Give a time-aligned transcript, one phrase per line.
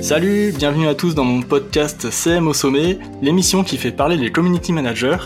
[0.00, 4.32] Salut, bienvenue à tous dans mon podcast CM au sommet, l'émission qui fait parler les
[4.32, 5.18] community managers.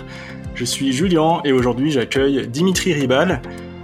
[0.57, 3.41] Je suis Julien et aujourd'hui j'accueille Dimitri Ribal,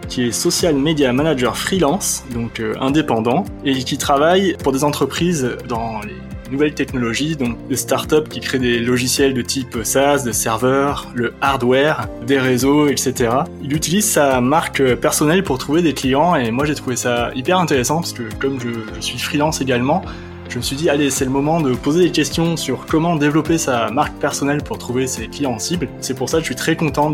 [0.09, 5.57] qui est social media manager freelance, donc euh, indépendant, et qui travaille pour des entreprises
[5.69, 10.33] dans les nouvelles technologies, donc des startups qui créent des logiciels de type SaaS, de
[10.33, 13.31] serveurs, le hardware, des réseaux, etc.
[13.63, 17.59] Il utilise sa marque personnelle pour trouver des clients et moi j'ai trouvé ça hyper
[17.59, 20.03] intéressant parce que comme je, suis freelance également,
[20.49, 23.59] je me suis dit, allez, c'est le moment de poser des questions sur comment développer
[23.59, 25.89] sa marque personnelle pour trouver ses clients cibles.
[26.01, 27.13] C'est pour ça que je suis très content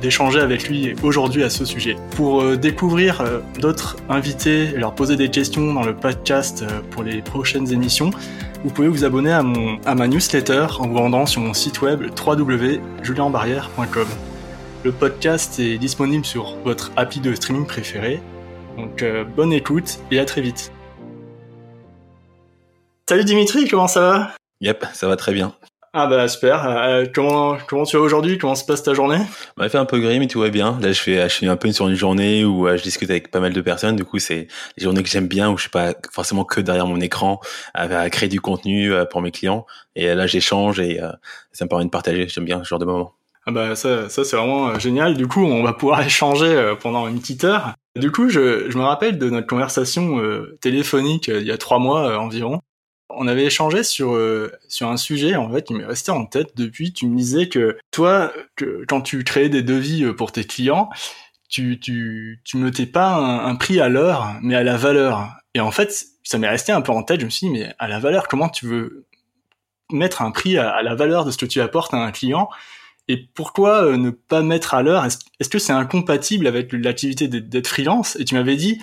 [0.00, 1.96] d'échanger avec lui aujourd'hui à ce sujet.
[2.12, 6.80] Pour euh, découvrir euh, d'autres invités et leur poser des questions dans le podcast euh,
[6.92, 8.10] pour les prochaines émissions,
[8.64, 11.80] vous pouvez vous abonner à, mon, à ma newsletter en vous rendant sur mon site
[11.82, 14.08] web www.julienbarrière.com.
[14.84, 18.20] Le podcast est disponible sur votre appli de streaming préféré.
[18.76, 20.72] Donc bonne écoute et à très vite.
[23.08, 24.30] Salut Dimitri, comment ça va?
[24.60, 25.54] Yep, ça va très bien.
[25.98, 26.68] Ah bah super.
[26.68, 28.36] Euh, comment comment tu vas aujourd'hui?
[28.36, 29.16] Comment se passe ta journée?
[29.56, 30.78] Bah il fait un peu gris mais tout va bien.
[30.82, 33.30] Là je fais je suis un peu sur une journée où euh, je discute avec
[33.30, 33.96] pas mal de personnes.
[33.96, 36.86] Du coup c'est des journées que j'aime bien où je suis pas forcément que derrière
[36.86, 37.40] mon écran
[37.72, 39.64] à, créer du contenu euh, pour mes clients.
[39.94, 41.00] Et là j'échange et
[41.52, 42.28] ça me permet de partager.
[42.28, 43.14] J'aime bien ce genre de moment.
[43.46, 45.16] Ah bah ça, ça c'est vraiment génial.
[45.16, 47.72] Du coup, on va pouvoir échanger pendant une petite heure.
[47.98, 50.20] Du coup, je, je me rappelle de notre conversation
[50.60, 52.60] téléphonique il y a trois mois environ
[53.16, 56.56] on avait échangé sur euh, sur un sujet en fait qui m'est resté en tête
[56.56, 56.92] depuis.
[56.92, 60.90] Tu me disais que toi, que, quand tu créais des devis euh, pour tes clients,
[61.48, 65.28] tu tu tu notais pas un, prix à l'heure, mais à la valeur.
[65.54, 67.20] Et en fait, ça m'est resté un peu en tête.
[67.20, 69.06] Je me suis dit, mais à la valeur, comment tu veux
[69.90, 72.48] mettre un prix à, la valeur de ce que tu apportes à un client?
[73.08, 75.04] Et pourquoi euh, ne pas mettre à l'heure?
[75.04, 78.16] Est-ce que c'est incompatible avec l'activité d'être freelance?
[78.16, 78.80] Et tu m'avais dit,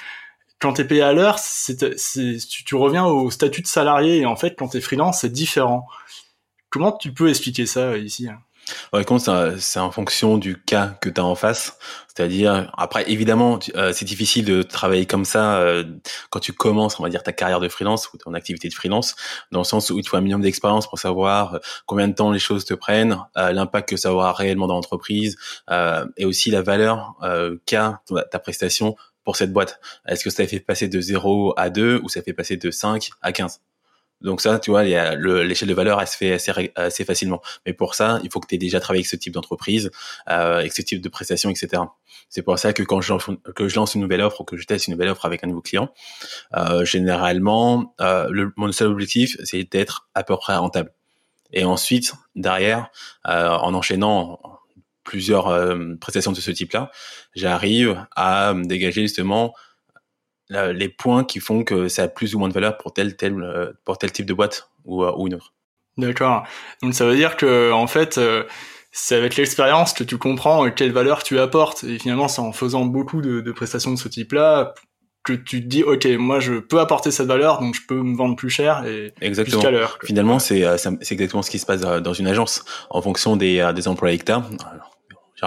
[0.63, 1.75] quand t'es payé à l'heure, c'est,
[2.47, 5.87] tu, tu, reviens au statut de salarié et en fait, quand t'es freelance, c'est différent.
[6.69, 8.29] Comment tu peux expliquer ça ici
[8.93, 9.03] Ouais,
[9.59, 11.77] c'est en fonction du cas que tu as en face?
[12.07, 15.83] C'est-à-dire, après, évidemment, euh, c'est difficile de travailler comme ça euh,
[16.29, 19.17] quand tu commences, on va dire, ta carrière de freelance ou ton activité de freelance,
[19.51, 22.31] dans le sens où il faut un minimum d'expérience pour savoir euh, combien de temps
[22.31, 25.35] les choses te prennent, l'impact que ça aura réellement dans l'entreprise,
[26.17, 27.15] et aussi la valeur
[27.65, 28.01] qu'a
[28.31, 32.09] ta prestation pour cette boîte Est-ce que ça fait passer de 0 à 2 ou
[32.09, 33.61] ça fait passer de 5 à 15
[34.21, 36.31] donc ça, tu vois, l'échelle de valeur, elle se fait
[36.77, 37.41] assez, facilement.
[37.65, 39.91] Mais pour ça, il faut que tu aies déjà travaillé avec ce type d'entreprise,
[40.29, 41.83] euh, avec ce type de prestations, etc.
[42.29, 43.13] C'est pour ça que quand je,
[43.75, 45.93] lance une nouvelle offre ou que je teste une nouvelle offre avec un nouveau client,
[46.55, 50.93] euh, généralement, euh, mon seul objectif, c'est d'être à peu près rentable.
[51.51, 52.89] Et ensuite, derrière,
[53.27, 54.39] euh, en enchaînant
[55.13, 56.89] plusieurs euh, prestations de ce type-là,
[57.35, 59.53] j'arrive à dégager justement
[60.49, 63.39] les points qui font que ça a plus ou moins de valeur pour tel tel
[63.39, 65.53] euh, pour tel type de boîte ou, euh, ou une autre.
[65.97, 66.45] D'accord.
[66.81, 68.19] Donc ça veut dire que en fait
[68.91, 72.85] c'est avec l'expérience que tu comprends quelle valeur tu apportes et finalement c'est en faisant
[72.85, 74.73] beaucoup de, de prestations de ce type-là
[75.23, 78.17] que tu te dis ok moi je peux apporter cette valeur donc je peux me
[78.17, 79.61] vendre plus cher et exactement.
[79.61, 79.99] plus qu'à l'heure.
[80.03, 83.87] Finalement c'est c'est exactement ce qui se passe dans une agence en fonction des des
[83.87, 84.25] employés que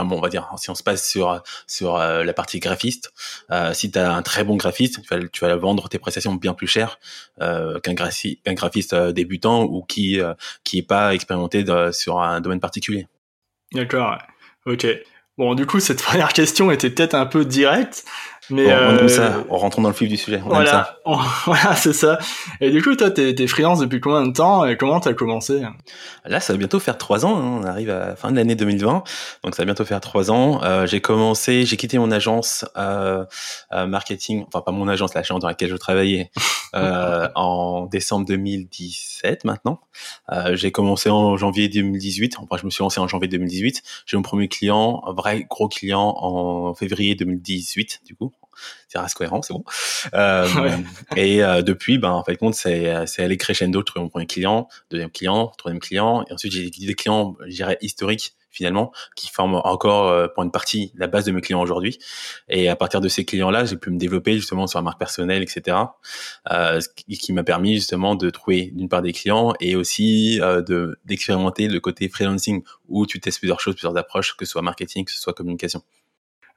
[0.04, 3.12] bon, on va dire, si on se passe sur sur euh, la partie graphiste,
[3.50, 6.34] euh, si tu as un très bon graphiste, tu vas, tu vas vendre tes prestations
[6.34, 6.98] bien plus cher
[7.40, 10.20] euh, qu'un graphiste, graphiste débutant ou qui
[10.64, 13.06] qui est pas expérimenté sur un domaine particulier.
[13.72, 14.18] D'accord.
[14.66, 14.86] Ok.
[15.38, 18.04] Bon, du coup, cette première question était peut-être un peu directe,
[18.50, 20.40] mais on, euh, ça, en rentrant dans le fil du sujet.
[20.44, 20.98] On voilà,
[21.44, 22.18] voilà, c'est ça.
[22.60, 25.62] Et du coup, toi, t'es, t'es freelance depuis combien de temps et comment t'as commencé?
[26.24, 27.36] Là, ça va bientôt faire trois ans.
[27.36, 27.60] Hein.
[27.62, 29.02] On arrive à la fin de l'année 2020,
[29.44, 30.62] donc ça va bientôt faire trois ans.
[30.62, 33.24] Euh, j'ai commencé, j'ai quitté mon agence euh,
[33.86, 36.30] marketing, enfin pas mon agence, l'agence dans laquelle je travaillais,
[36.74, 39.80] euh, en décembre 2017 maintenant.
[40.32, 42.36] Euh, j'ai commencé en janvier 2018.
[42.38, 43.82] Enfin, je me suis lancé en janvier 2018.
[44.06, 48.32] J'ai mon premier client, un vrai gros client, en février 2018 du coup
[48.88, 49.64] c'est reste cohérent, c'est bon.
[50.14, 50.46] Euh,
[51.16, 54.68] Et euh, depuis, ben en fait compte, c'est c'est aller crescendo, trouver mon premier client,
[54.90, 59.60] deuxième client, troisième client, et ensuite j'ai des clients, je dirais historiques finalement, qui forment
[59.64, 61.98] encore euh, pour une partie la base de mes clients aujourd'hui.
[62.48, 65.42] Et à partir de ces clients-là, j'ai pu me développer justement sur la marque personnelle,
[65.42, 65.76] etc.
[66.50, 70.62] Euh, ce qui, m'a permis justement de trouver d'une part des clients et aussi euh,
[70.62, 74.62] de d'expérimenter le côté freelancing où tu testes plusieurs choses, plusieurs approches, que ce soit
[74.62, 75.82] marketing, que ce soit communication.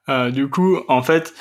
[0.08, 1.34] Euh, du coup, en fait,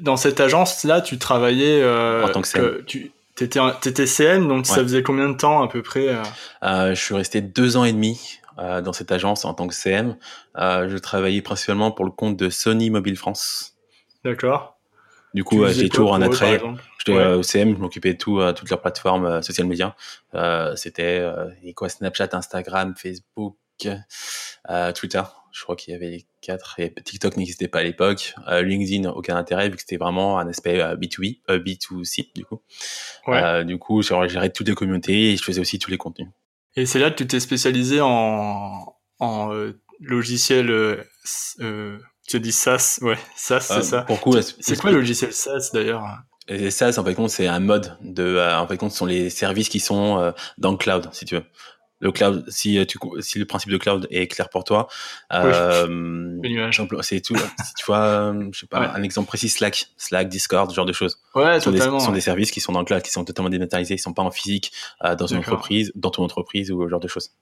[0.00, 2.84] dans cette agence-là, tu travaillais euh, en tant que CM.
[2.86, 6.16] tu étais, CM, donc ça faisait combien de temps à peu près
[6.62, 10.16] euh Je suis resté deux ans et demi dans cette agence en tant que CM.
[10.56, 13.74] je travaillais principalement pour le compte de Sony Mobile France.
[14.24, 14.78] D'accord.
[15.34, 16.60] Du coup, j'ai toujours un attrait.
[16.98, 19.94] J'étais au CM, je m'occupais de tout, toutes leurs plateformes social médias.
[20.76, 21.22] C'était
[21.74, 23.56] quoi Snapchat, Instagram, Facebook,
[24.94, 25.22] Twitter.
[25.56, 26.78] Je crois qu'il y avait les quatre.
[26.78, 28.34] Et TikTok n'existait pas à l'époque.
[28.46, 32.60] Euh, LinkedIn, aucun intérêt vu que c'était vraiment un aspect B2B, euh, B2C du coup.
[33.28, 36.28] Euh, du coup, j'ai géré toutes les communautés et je faisais aussi tous les contenus.
[36.76, 41.06] Et c'est là que tu t'es spécialisé en, en logiciel,
[42.28, 44.06] tu dis SaaS, ouais, SaaS, c'est ça.
[44.60, 46.04] C'est quoi le logiciel SaaS d'ailleurs?
[46.48, 49.80] Et SaaS, en fait, c'est un mode de, en fait, ce sont les services qui
[49.80, 51.44] sont dans le cloud, si tu veux
[52.00, 54.88] le cloud, si tu, si le principe de cloud est clair pour toi,
[55.32, 56.38] euh,
[57.02, 57.36] c'est tout.
[57.36, 60.92] si tu vois, je sais pas, un exemple précis, Slack, Slack, Discord, ce genre de
[60.92, 61.20] choses.
[61.34, 61.98] Ouais, ce totalement.
[61.98, 64.12] Des, sont des services qui sont dans le cloud, qui sont totalement dématérialisés, ils sont
[64.12, 64.72] pas en physique,
[65.04, 67.32] euh, dans une entreprise, dans ton entreprise ou ce genre de choses.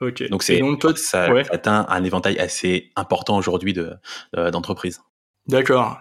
[0.00, 0.28] Ok.
[0.28, 0.60] Donc c'est,
[0.96, 3.94] ça atteint un éventail assez important aujourd'hui de,
[4.32, 5.00] d'entreprises.
[5.48, 5.98] D'accord.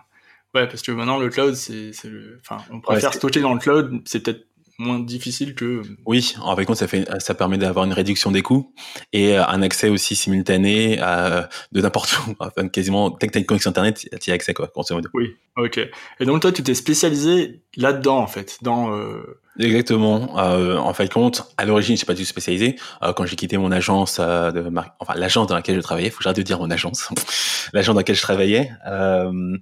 [0.54, 4.02] Ouais, parce que maintenant le cloud, c'est, le, enfin, on préfère stocker dans le cloud,
[4.06, 4.46] c'est peut-être
[4.78, 5.82] moins difficile que.
[6.06, 8.74] Oui, en fait, ça fait, ça permet d'avoir une réduction des coûts
[9.14, 12.36] et euh, un accès aussi simultané à, de n'importe où.
[12.40, 14.72] Enfin, quasiment, dès que tu as une connexion internet, tu as accès, quoi,
[15.14, 15.80] Oui, ok.
[16.20, 18.94] Et donc, toi, tu t'es spécialisé là-dedans, en fait, dans.
[18.96, 19.42] Euh...
[19.60, 20.38] Exactement.
[20.40, 22.76] Euh, en fait, compte, à l'origine, je suis pas du tout spécialisé.
[23.02, 24.64] Euh, quand j'ai quitté mon agence euh, de
[25.00, 27.10] enfin l'agence dans laquelle je travaillais, faut que j'arrête de dire mon agence,
[27.74, 28.72] l'agence dans laquelle je travaillais.
[28.86, 29.58] Euh,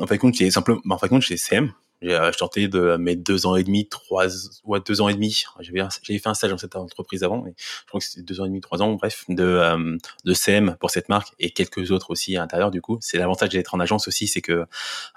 [0.00, 1.72] en fait, compte, j'ai simplement, en fait, compte, j'ai CM,
[2.02, 4.26] j'ai euh, tenté de mes deux ans et demi, trois,
[4.64, 5.44] ouais, deux ans et demi.
[5.60, 8.40] J'avais, j'avais fait un stage dans cette entreprise avant, mais je crois que c'était deux
[8.40, 11.92] ans et demi, trois ans, bref, de, euh, de CM pour cette marque et quelques
[11.92, 12.70] autres aussi à l'intérieur.
[12.72, 14.66] Du coup, c'est l'avantage d'être en agence aussi, c'est que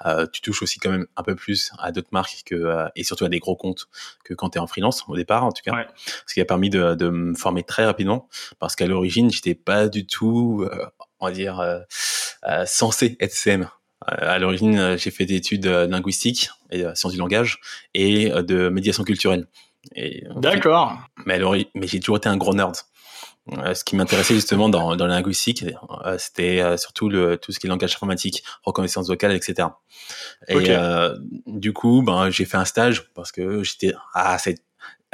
[0.06, 3.04] euh, tu touches aussi quand même un peu plus à d'autres marques que euh, et
[3.04, 3.88] surtout à des gros comptes
[4.24, 5.74] que quand tu es en freelance au départ, en tout cas.
[5.74, 5.88] Ouais.
[6.28, 8.30] Ce qui a permis de, de me former très rapidement,
[8.60, 10.68] parce qu'à l'origine, j'étais pas du tout,
[11.20, 11.64] on va dire,
[12.66, 13.68] censé être CM.
[14.04, 17.60] Euh, à l'origine, euh, j'ai fait des études euh, linguistiques et sciences du langage
[17.94, 19.48] et de médiation culturelle.
[20.36, 20.98] D'accord.
[21.26, 21.40] Mais,
[21.76, 22.76] mais j'ai toujours été un gros nerd.
[23.74, 25.64] ce qui m'intéressait justement dans, dans la linguistique,
[26.18, 29.70] c'était surtout le, tout ce qui est langage informatique, reconnaissance vocale, etc.
[30.48, 30.76] Et
[31.46, 34.58] du coup, ben, j'ai fait un stage parce que j'étais ah c'est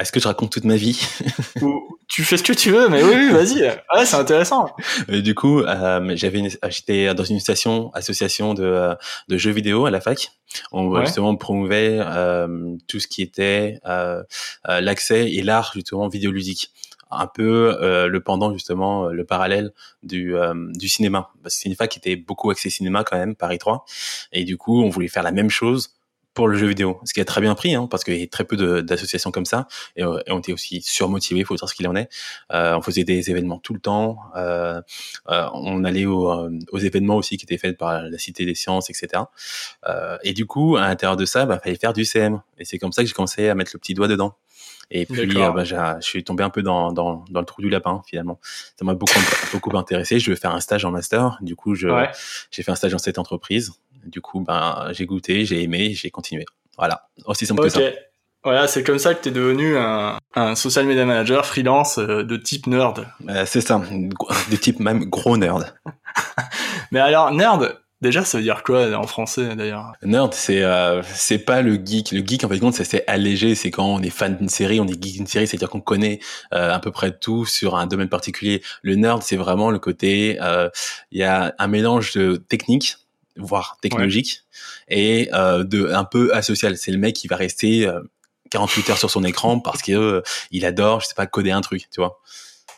[0.02, 1.00] est-ce que je raconte toute ma vie
[2.08, 3.62] Tu fais ce que tu veux, mais oui, oui vas-y.
[3.62, 4.66] Ouais, c'est intéressant.
[5.08, 8.94] Et du coup, euh, j'avais, j'étais dans une station, association de,
[9.28, 10.30] de jeux vidéo à la fac.
[10.72, 14.22] On justement promouvait euh, tout ce qui était euh,
[14.68, 16.72] euh l'accès et l'art justement vidéoludique
[17.10, 19.72] un peu euh, le pendant justement le parallèle
[20.02, 23.18] du, euh, du cinéma parce que c'est une fac qui était beaucoup axée cinéma quand
[23.18, 23.84] même Paris 3
[24.32, 25.94] et du coup on voulait faire la même chose
[26.34, 28.26] pour le jeu vidéo, ce qui a très bien pris, hein, parce qu'il y a
[28.26, 31.68] très peu d'associations comme ça, et, euh, et, on était aussi surmotivés, il faut dire
[31.68, 32.08] ce qu'il en est.
[32.52, 34.80] Euh, on faisait des événements tout le temps, euh,
[35.28, 38.90] euh on allait aux, aux, événements aussi qui étaient faits par la Cité des Sciences,
[38.90, 39.24] etc.
[39.88, 42.78] Euh, et du coup, à l'intérieur de ça, bah, fallait faire du CM, et c'est
[42.78, 44.36] comme ça que j'ai commencé à mettre le petit doigt dedans.
[44.94, 47.70] Et puis, euh, bah, je suis tombé un peu dans, dans, dans, le trou du
[47.70, 48.38] lapin, finalement.
[48.42, 49.18] Ça m'a beaucoup,
[49.52, 50.18] beaucoup intéressé.
[50.18, 51.38] Je veux faire un stage en master.
[51.40, 52.10] Du coup, j'ai ouais.
[52.50, 53.72] fait un stage dans cette entreprise.
[54.06, 56.44] Du coup, ben, j'ai goûté, j'ai aimé, j'ai continué.
[56.76, 57.80] Voilà, aussi simple que ça.
[58.44, 62.24] Voilà, c'est comme ça que tu es devenu un, un, social media manager freelance euh,
[62.24, 63.06] de type nerd.
[63.28, 65.72] Euh, c'est ça, de type même gros nerd.
[66.90, 69.92] Mais alors, nerd, déjà, ça veut dire quoi en français d'ailleurs?
[70.02, 72.10] Nerd, c'est euh, c'est pas le geek.
[72.10, 73.54] Le geek, en fait, compte, c'est allégé.
[73.54, 76.18] C'est quand on est fan d'une série, on est geek d'une série, c'est-à-dire qu'on connaît
[76.52, 78.62] euh, à peu près tout sur un domaine particulier.
[78.82, 80.68] Le nerd, c'est vraiment le côté, euh,
[81.12, 82.96] il y a un mélange de technique
[83.36, 84.44] voire technologique,
[84.88, 86.76] et euh, de un peu asocial.
[86.76, 87.90] C'est le mec qui va rester
[88.50, 91.50] 48 euh, heures sur son écran parce que euh, il adore, je sais pas, coder
[91.50, 92.20] un truc, tu vois.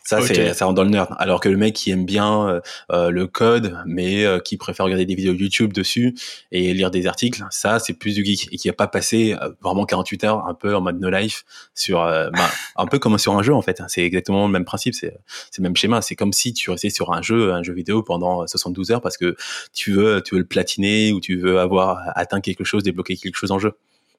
[0.04, 1.14] Ça, c'est ça rentre dans le nerd.
[1.18, 2.61] Alors que le mec qui aime bien euh,
[2.92, 6.14] euh le code, mais euh, qui préfère regarder des vidéos YouTube dessus
[6.52, 9.49] et lire des articles, ça, c'est plus du geek et qui a pas passé euh,
[9.62, 11.44] vraiment 48 heures un peu en mode no life
[11.75, 13.82] sur, bah, un peu comme sur un jeu en fait.
[13.88, 15.16] C'est exactement le même principe, c'est
[15.50, 16.02] c'est le même schéma.
[16.02, 19.16] C'est comme si tu restais sur un jeu, un jeu vidéo pendant 72 heures parce
[19.16, 19.37] que
[19.73, 23.37] tu veux, tu veux le platiner ou tu veux avoir atteint quelque chose, débloquer quelque
[23.37, 23.73] chose en jeu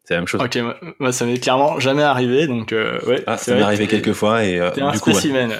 [0.06, 0.42] c'est la même chose.
[0.42, 0.58] Ok,
[1.00, 3.24] moi, ça m'est clairement jamais arrivé, donc euh, ouais.
[3.28, 5.52] Ah, ça m'est arrivé quelques fois et euh, un spécimen.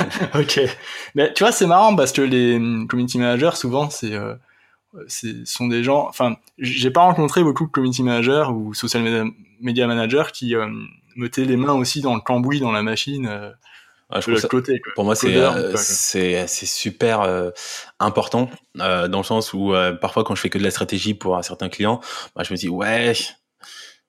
[0.34, 0.60] ok,
[1.14, 4.14] mais tu vois c'est marrant parce que les hum, community managers souvent c'est
[4.96, 5.04] euh,
[5.44, 6.06] sont des gens.
[6.08, 10.66] Enfin, j'ai pas rencontré beaucoup de community managers ou social media, managers qui euh,
[11.14, 13.28] mettaient les mains aussi dans le cambouis dans la machine.
[13.28, 13.50] Euh,
[14.26, 15.32] de ça, côté, Pour moi, c'est
[15.76, 17.52] c'est c'est super
[18.00, 21.42] important dans le sens où parfois quand je fais que de la stratégie pour un
[21.42, 22.00] certain client,
[22.34, 23.14] bah, je me dis ouais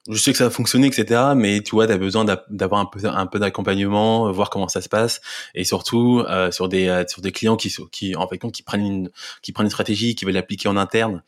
[0.10, 1.22] je sais que ça va fonctionner, etc.
[1.36, 4.90] Mais tu vois, tu as besoin d'avoir un peu, d'accompagnement, euh, voir comment ça se
[4.90, 5.22] passe,
[5.54, 8.86] et surtout euh, sur des euh, sur des clients qui qui en fait qui prennent
[8.86, 9.10] une
[9.42, 11.22] qui prennent une stratégie, qui veulent l'appliquer en interne,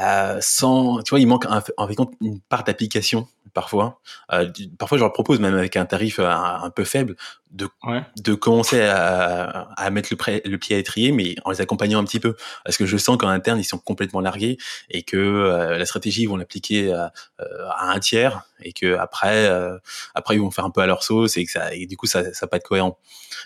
[0.00, 4.00] euh, sans, tu vois, il manque en fait une part d'application parfois.
[4.32, 7.16] Euh, parfois, je leur propose même avec un tarif un, peu faible
[7.50, 7.68] de
[8.16, 12.04] de commencer à, à mettre le, le, pied à étrier, mais en les accompagnant un
[12.04, 14.58] petit peu, parce que je sens qu'en interne ils sont complètement largués
[14.90, 15.16] et que
[15.76, 19.78] la stratégie ils vont l'appliquer à, à un tiers et que après euh,
[20.14, 22.06] après ils vont faire un peu à leur sauce et que ça et du coup
[22.06, 22.98] ça ça va pas être cohérent.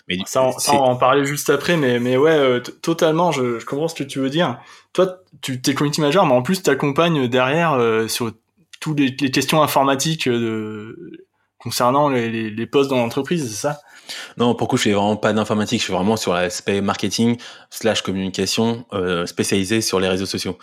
[0.07, 3.59] Mais ça, on, ça on en parlait juste après mais mais ouais euh, totalement je,
[3.59, 4.59] je, comprends ce que tu veux dire.
[4.93, 8.31] Toi tu t'es community manager mais en plus tu accompagnes derrière euh, sur
[8.79, 13.79] toutes les, les, questions informatiques de concernant les, les, les postes dans l'entreprise c'est ça?
[14.37, 15.79] Non, pour coup, je fais vraiment pas d'informatique.
[15.79, 17.37] Je suis vraiment sur l'aspect marketing
[17.69, 20.57] slash communication euh, spécialisé sur les réseaux sociaux.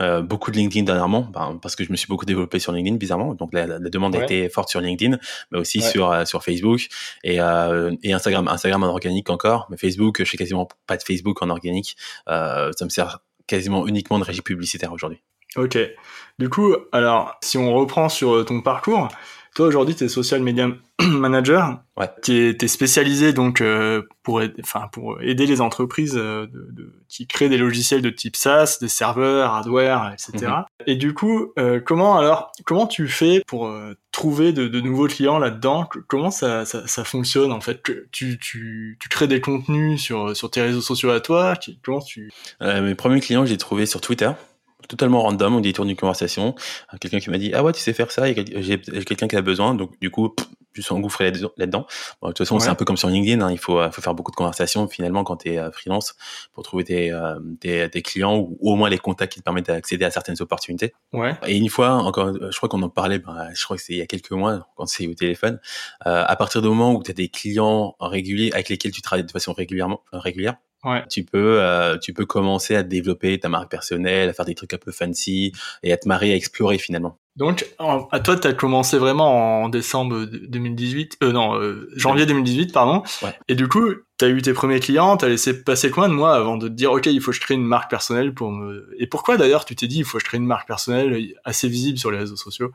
[0.00, 2.96] Euh, beaucoup de LinkedIn dernièrement, ben, parce que je me suis beaucoup développé sur LinkedIn,
[2.96, 3.34] bizarrement.
[3.34, 5.18] Donc la, la demande a été forte sur LinkedIn,
[5.50, 6.86] mais aussi sur euh, sur Facebook
[7.24, 8.48] et, euh, et Instagram.
[8.48, 11.96] Instagram en organique encore, mais Facebook, je fais quasiment pas de Facebook en organique.
[12.28, 15.22] Euh, ça me sert quasiment uniquement de régie publicitaire aujourd'hui.
[15.56, 15.78] Ok.
[16.38, 19.08] Du coup, alors si on reprend sur ton parcours,
[19.56, 20.68] toi aujourd'hui tu es social media
[21.00, 21.80] manager.
[21.96, 22.08] Ouais.
[22.22, 27.56] Tu es, spécialisé donc euh, pour, aider les entreprises euh, de, de, qui créent des
[27.56, 30.46] logiciels de type SaaS, des serveurs, hardware, etc.
[30.46, 30.64] Mhm.
[30.86, 33.72] Et du coup, euh, comment alors, comment tu fais pour
[34.12, 35.88] trouver de, de, nouveaux clients là-dedans?
[36.06, 37.82] Comment ça, ça, ça, fonctionne en fait?
[37.82, 41.54] Tu, tu, tu, crées des contenus sur, sur tes réseaux sociaux à toi?
[41.82, 44.30] Comment tu Mes premiers clients, j'ai trouvé sur Twitter
[44.88, 46.54] totalement random, on dit tour d'une conversation,
[47.00, 49.74] quelqu'un qui m'a dit ah ouais tu sais faire ça, j'ai quelqu'un qui a besoin,
[49.74, 50.34] donc du coup
[50.72, 51.86] je suis engouffré là-dedans.
[52.22, 54.30] de toute façon c'est un peu comme sur LinkedIn, hein, il faut, faut faire beaucoup
[54.30, 56.14] de conversations finalement quand tu es euh, freelance
[56.52, 59.66] pour trouver tes, euh, tes, tes, clients ou, au moins les contacts qui te permettent
[59.66, 60.92] d'accéder à certaines opportunités.
[61.12, 61.34] Ouais.
[61.46, 63.98] Et une fois encore, je crois qu'on en parlait, ben, je crois que c'est il
[63.98, 65.58] y a quelques mois quand c'est au téléphone,
[66.06, 69.24] euh, à partir du moment où tu as des clients réguliers avec lesquels tu travailles
[69.24, 70.56] de façon régulièrement régulière,
[71.08, 74.74] tu peux, euh, tu peux commencer à développer ta marque personnelle, à faire des trucs
[74.74, 75.52] un peu fancy
[75.82, 77.18] et à te marrer, à explorer finalement.
[77.36, 82.72] Donc, à toi, tu as commencé vraiment en décembre 2018, euh, non, euh, janvier 2018,
[82.72, 83.02] pardon.
[83.22, 83.34] Ouais.
[83.48, 86.14] Et du coup, tu as eu tes premiers clients, tu as laissé passer combien de
[86.14, 88.50] mois avant de te dire, OK, il faut que je crée une marque personnelle pour
[88.50, 88.88] me...
[88.98, 91.68] Et pourquoi d'ailleurs tu t'es dit, il faut que je crée une marque personnelle assez
[91.68, 92.72] visible sur les réseaux sociaux?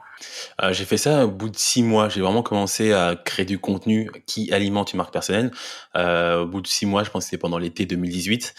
[0.62, 2.10] Euh, J'ai fait ça au bout de six mois.
[2.10, 5.51] J'ai vraiment commencé à créer du contenu qui alimente une marque personnelle.
[5.95, 8.53] Euh, au bout de six mois, je pense que c'était pendant l'été 2018.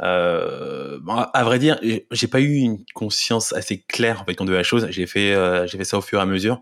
[0.00, 0.98] Euh,
[1.32, 1.78] à vrai dire,
[2.10, 4.88] j'ai pas eu une conscience assez claire en fait de la chose.
[4.90, 6.60] J'ai fait, euh, j'ai fait ça au fur et à mesure.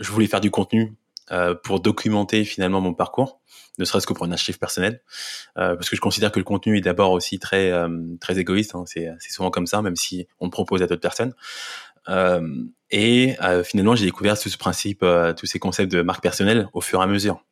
[0.00, 0.96] Je voulais faire du contenu
[1.30, 3.40] euh, pour documenter finalement mon parcours,
[3.78, 5.02] ne serait-ce que pour un archive personnel,
[5.58, 7.88] euh, parce que je considère que le contenu est d'abord aussi très euh,
[8.20, 8.74] très égoïste.
[8.74, 11.34] Hein, c'est souvent comme ça, même si on propose à d'autres personnes.
[12.90, 15.04] et finalement, j'ai découvert tout ce principe,
[15.36, 17.42] tous ces concepts de marque personnelle au fur et à mesure.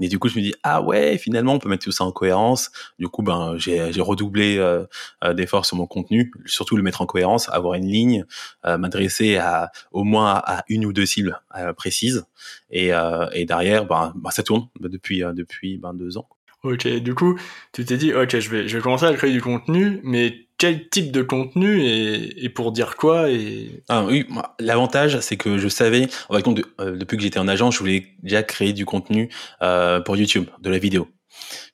[0.00, 2.12] Et du coup, je me dis ah ouais, finalement, on peut mettre tout ça en
[2.12, 2.70] cohérence.
[2.98, 4.84] Du coup, ben j'ai redoublé euh,
[5.22, 8.24] euh, d'efforts sur mon contenu, surtout le mettre en cohérence, avoir une ligne,
[8.66, 12.24] euh, m'adresser à au moins à une ou deux cibles euh, précises,
[12.70, 12.90] et,
[13.32, 16.28] et derrière, ben, ben, ça tourne depuis depuis ben, deux ans.
[16.64, 17.38] Ok, du coup,
[17.72, 20.88] tu t'es dit, ok, je vais, je vais commencer à créer du contenu, mais quel
[20.88, 23.82] type de contenu et, et pour dire quoi et...
[23.88, 24.26] Ah oui,
[24.60, 26.46] l'avantage, c'est que je savais, en fait,
[26.80, 29.30] euh, depuis que j'étais en agence, je voulais déjà créer du contenu
[29.62, 31.08] euh, pour YouTube, de la vidéo.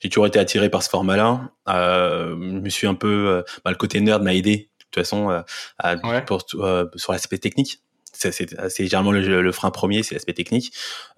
[0.01, 1.51] J'ai toujours été attiré par ce format-là.
[1.69, 4.95] Euh, je me suis un peu, euh, bah, le côté nerd m'a aidé, de toute
[4.95, 5.41] façon, euh,
[5.77, 7.81] à, pour, sur l'aspect technique
[8.13, 10.73] c'est généralement le, frein premier, c'est l'aspect technique.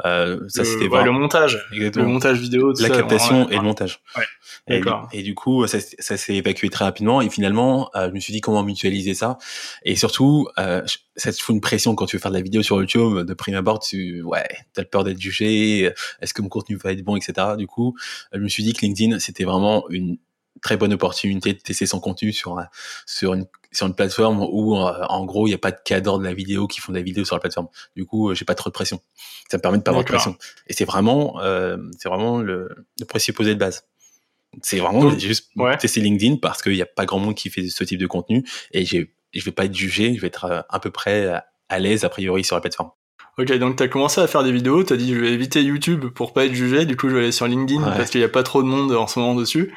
[0.06, 4.00] Euh, ça c'était le montage, le montage vidéo, la captation et le montage.
[4.70, 4.82] Et,
[5.12, 7.22] et, du coup, ça, ça s'est évacué très rapidement.
[7.22, 9.38] Et finalement, euh, je me suis dit comment mutualiser ça.
[9.84, 10.82] Et surtout, euh,
[11.18, 13.20] ça te fout une pression quand tu veux faire de la vidéo sur YouTube.
[13.20, 15.92] De prime abord, tu ouais, t'as peur d'être jugé.
[16.22, 17.48] Est-ce que mon contenu va être bon, etc.
[17.58, 17.96] Du coup,
[18.32, 20.18] je me suis dit que LinkedIn, c'était vraiment une
[20.64, 22.60] très bonne opportunité de tester son contenu sur
[23.06, 26.18] sur une sur une plateforme où euh, en gros il n'y a pas de cadre
[26.20, 27.68] de la vidéo qui font de la vidéo sur la plateforme.
[27.96, 29.02] Du coup, euh, j'ai pas trop de pression.
[29.50, 30.38] Ça me permet de pas avoir de pression.
[30.68, 33.86] Et c'est vraiment euh, c'est vraiment le, le présupposé de base.
[34.62, 37.84] C'est vraiment juste tester LinkedIn parce qu'il n'y a pas grand monde qui fait ce
[37.84, 40.92] type de contenu et j'ai je vais pas être jugé, je vais être à peu
[40.92, 42.92] près à l'aise a priori sur la plateforme.
[43.40, 45.64] Ok, donc tu as commencé à faire des vidéos, tu as dit je vais éviter
[45.64, 48.26] YouTube pour pas être jugé, du coup je vais aller sur LinkedIn parce qu'il n'y
[48.26, 49.74] a pas trop de monde en ce moment dessus.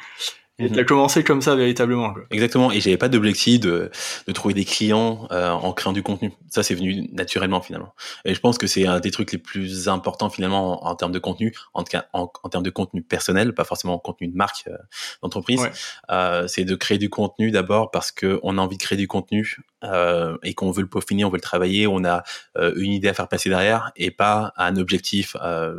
[0.59, 2.13] Et tu as commencé comme ça véritablement.
[2.13, 2.23] Quoi.
[2.31, 2.71] Exactement.
[2.71, 3.91] Et j'avais pas d'objectif de,
[4.27, 6.33] de trouver des clients euh, en créant du contenu.
[6.49, 7.93] Ça, c'est venu naturellement finalement.
[8.25, 11.19] Et je pense que c'est un des trucs les plus importants finalement en, termes de
[11.19, 11.83] contenu, en,
[12.13, 14.77] en, en, termes de contenu personnel, pas forcément en contenu de marque euh,
[15.21, 15.69] d'entreprise.
[16.09, 19.07] Euh, c'est de créer du contenu d'abord parce que on a envie de créer du
[19.07, 22.23] contenu euh, et qu'on veut le peaufiner, on veut le travailler, on a
[22.57, 25.35] euh, une idée à faire passer derrière et pas un objectif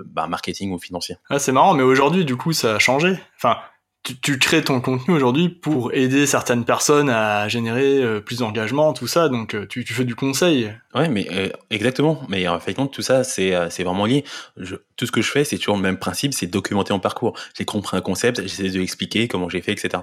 [0.06, 1.16] bah, marketing ou financier.
[1.30, 3.18] Ah, c'est marrant, mais aujourd'hui, du coup, ça a changé.
[3.37, 3.58] Enfin,
[4.23, 9.07] tu, crées ton contenu aujourd'hui pour aider certaines personnes à générer euh, plus d'engagement, tout
[9.07, 9.29] ça.
[9.29, 10.73] Donc, euh, tu, fais du conseil.
[10.95, 12.21] Ouais, mais euh, exactement.
[12.29, 14.25] Mais en fait, tout ça, c'est vraiment lié.
[14.97, 17.38] tout ce que je fais, c'est toujours le même principe, c'est documenter mon parcours.
[17.57, 20.03] J'ai compris un concept, j'essaie de l'expliquer, comment j'ai fait, etc.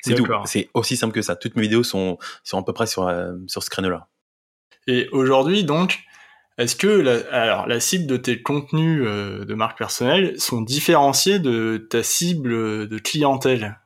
[0.00, 0.26] C'est tout.
[0.46, 1.36] C'est aussi simple que ça.
[1.36, 3.12] Toutes mes vidéos sont, sont à peu près sur,
[3.46, 4.08] sur ce créneau-là.
[4.86, 6.00] Et aujourd'hui, donc,
[6.60, 11.38] est-ce que la, alors, la cible de tes contenus euh, de marque personnelle sont différenciés
[11.38, 13.78] de ta cible de clientèle?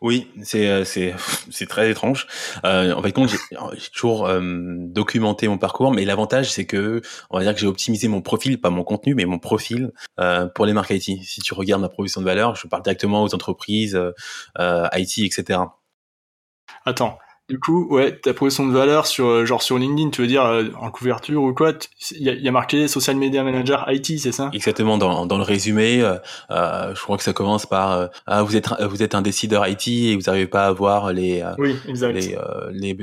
[0.00, 1.14] Oui, c'est euh, c'est
[1.50, 2.26] c'est très étrange.
[2.64, 7.38] Euh, en fait, compte, j'ai toujours euh, documenté mon parcours, mais l'avantage c'est que on
[7.38, 10.66] va dire que j'ai optimisé mon profil, pas mon contenu, mais mon profil euh, pour
[10.66, 11.22] les marques IT.
[11.22, 13.94] Si tu regardes ma proposition de valeur, je parle directement aux entreprises
[14.58, 15.60] euh, IT, etc.
[16.84, 17.18] Attends,
[17.52, 20.46] du coup, ouais, ta position de valeur sur euh, genre sur LinkedIn, tu veux dire
[20.46, 21.74] euh, en couverture ou quoi
[22.12, 24.48] Il y, a marqué Social Media Manager IT, c'est ça?
[24.54, 24.96] Exactement.
[24.96, 26.16] Dans, dans le résumé, euh,
[26.50, 29.86] euh, je crois que ça commence par ah vous êtes vous êtes un décideur IT
[29.86, 32.14] et vous n'arrivez pas à voir les oui, exact.
[32.14, 32.38] les,
[32.72, 32.94] les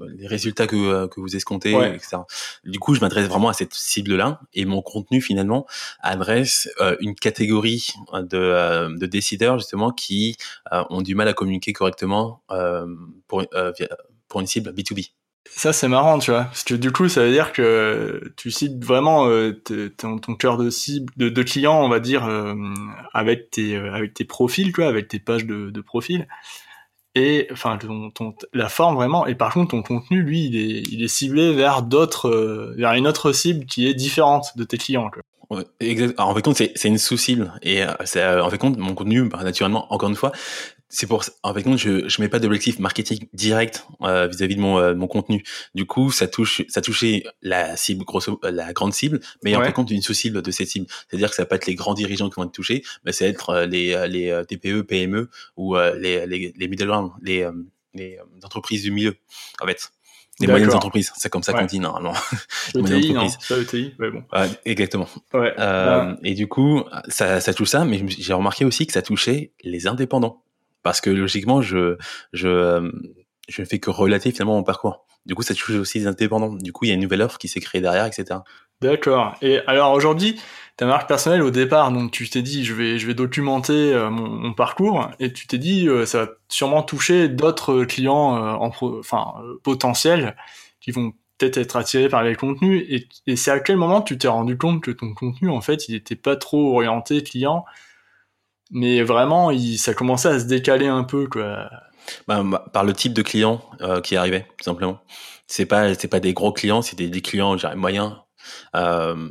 [0.00, 2.18] les résultats que, euh, que vous escomptez, etc.
[2.64, 5.66] Du coup, je m'adresse vraiment à cette cible-là et mon contenu finalement
[6.00, 10.36] adresse euh, une catégorie de, euh, de, décideurs justement qui
[10.70, 12.42] ont du mal à communiquer correctement
[13.28, 13.44] pour,
[14.28, 15.10] pour une cible B2B.
[15.44, 18.82] Ça c'est marrant, tu vois, parce que du coup ça veut dire que tu cites
[18.82, 19.28] vraiment
[19.98, 22.26] ton, ton, cœur de cible, de, de clients, on va dire,
[23.12, 26.26] avec tes avec tes profils, quoi, avec tes pages de, de profil
[27.14, 29.26] et enfin ton, la forme vraiment.
[29.26, 32.92] Et par contre ton contenu lui il est, il est ciblé vers d'autres euh, vers
[32.92, 35.22] une autre cible qui est différente de tes clients quoi.
[35.50, 37.52] Alors, en fait compte c'est une sous-cible.
[37.62, 40.32] Et euh, c'est euh, en fait compte mon contenu bah, naturellement encore une fois
[40.92, 44.78] c'est pour en fait je je mets pas d'objectif marketing direct euh, vis-à-vis de mon
[44.78, 45.42] euh, mon contenu.
[45.74, 49.64] Du coup, ça touche ça touchait la cible grosso euh, la grande cible, mais en
[49.64, 50.86] fait compte une sous-cible de cette cible.
[51.08, 53.24] C'est-à-dire que ça va pas être les grands dirigeants qui vont être touchés, mais ça
[53.24, 57.48] va être les les TPE, PME ou les les les middle les
[57.94, 59.16] les entreprises du milieu
[59.60, 59.90] en fait.
[60.40, 62.14] Les moyennes entreprises, c'est comme ça qu'on dit normalement.
[62.74, 64.24] ETI, non Pas ETI, ouais, bon.
[64.32, 65.06] Ouais, exactement.
[65.34, 69.02] Ouais, euh, Et du coup, ça, ça touche ça, mais j'ai remarqué aussi que ça
[69.02, 70.42] touchait les indépendants
[70.82, 71.96] parce que logiquement, je
[72.32, 72.90] je euh,
[73.48, 75.04] je ne fais que relater finalement mon parcours.
[75.26, 76.54] Du coup, ça touche aussi les indépendants.
[76.54, 78.40] Du coup, il y a une nouvelle offre qui s'est créée derrière, etc.
[78.80, 79.34] D'accord.
[79.42, 80.40] Et alors aujourd'hui,
[80.76, 84.10] ta marque personnelle au départ, donc tu t'es dit je vais je vais documenter euh,
[84.10, 89.34] mon, parcours et tu t'es dit euh, ça va sûrement toucher d'autres clients en enfin
[89.62, 90.36] potentiels
[90.80, 94.18] qui vont peut-être être attirés par les contenus et, et c'est à quel moment tu
[94.18, 97.64] t'es rendu compte que ton contenu en fait il était pas trop orienté client
[98.72, 101.70] mais vraiment, il, ça commençait à se décaler un peu, quoi.
[102.26, 104.98] Bah, bah par le type de client euh, qui arrivait, tout simplement.
[105.46, 108.16] C'est pas, c'est pas des gros clients, des, des clients, moyens.
[108.74, 109.28] Euh,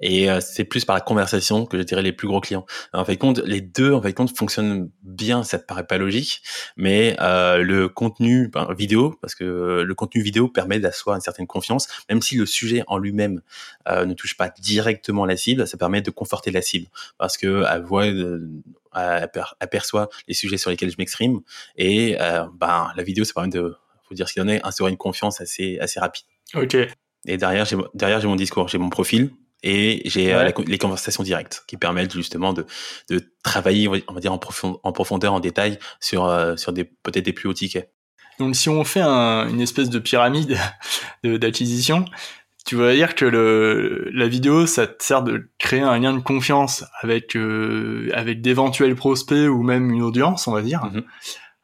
[0.00, 2.66] et euh, c'est plus par la conversation que je dirais les plus gros clients.
[2.92, 5.42] En fait, compte, les deux, en fait, compte, fonctionnent bien.
[5.44, 6.42] Ça te paraît pas logique,
[6.76, 11.22] mais euh, le contenu ben, vidéo, parce que euh, le contenu vidéo permet d'asseoir une
[11.22, 13.42] certaine confiance, même si le sujet en lui-même
[13.88, 17.64] euh, ne touche pas directement la cible, ça permet de conforter la cible, parce que
[17.70, 18.62] elle voit, elle
[19.60, 21.40] aperçoit les sujets sur lesquels je m'exprime,
[21.76, 22.16] et
[22.54, 23.74] ben la vidéo, ça permet de,
[24.08, 26.26] faut dire ce qu'il en est, instaurer une confiance assez assez rapide.
[26.54, 26.76] Ok.
[27.26, 29.30] Et derrière, j'ai derrière j'ai mon discours, j'ai mon profil,
[29.62, 32.66] et j'ai euh, les conversations directes qui permettent justement de,
[33.10, 34.40] de travailler, on va dire, en,
[34.82, 37.92] en profondeur, en détail sur, euh, sur des, peut-être des plus hauts tickets.
[38.38, 40.58] Donc, si on fait un, une espèce de pyramide
[41.24, 42.04] d'acquisition,
[42.64, 46.20] tu vas dire que le, la vidéo, ça te sert de créer un lien de
[46.20, 50.80] confiance avec, euh, avec d'éventuels prospects ou même une audience, on va dire.
[50.84, 51.04] Mm-hmm.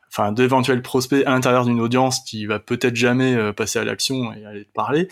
[0.09, 4.45] Enfin, d'éventuels prospects à l'intérieur d'une audience qui va peut-être jamais passer à l'action et
[4.45, 5.09] aller te parler.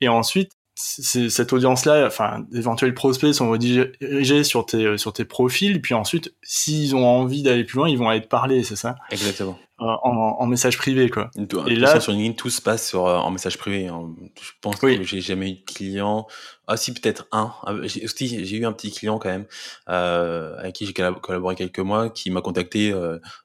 [0.00, 0.52] Et ensuite,
[0.84, 6.34] cette audience-là, enfin, d'éventuels prospects sont redirigés sur tes, euh, sur tes profils, puis ensuite,
[6.42, 8.96] s'ils ont envie d'aller plus loin, ils vont aller te parler, c'est ça?
[9.10, 9.58] Exactement.
[9.80, 11.32] Euh, en, en, message privé, quoi.
[11.66, 13.88] Et là, sur LinkedIn, tout se passe sur, euh, en message privé.
[13.88, 14.14] Hein.
[14.40, 16.28] Je pense que j'ai jamais eu de client.
[16.68, 17.52] Ah si, peut-être un.
[17.64, 19.46] Ah, j'ai eu un petit client quand même,
[19.88, 22.94] euh, avec qui j'ai collaboré quelques mois, qui m'a contacté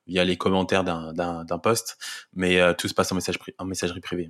[0.06, 1.98] via les commentaires d'un post,
[2.36, 4.30] mais tout se passe en, message en messagerie privée.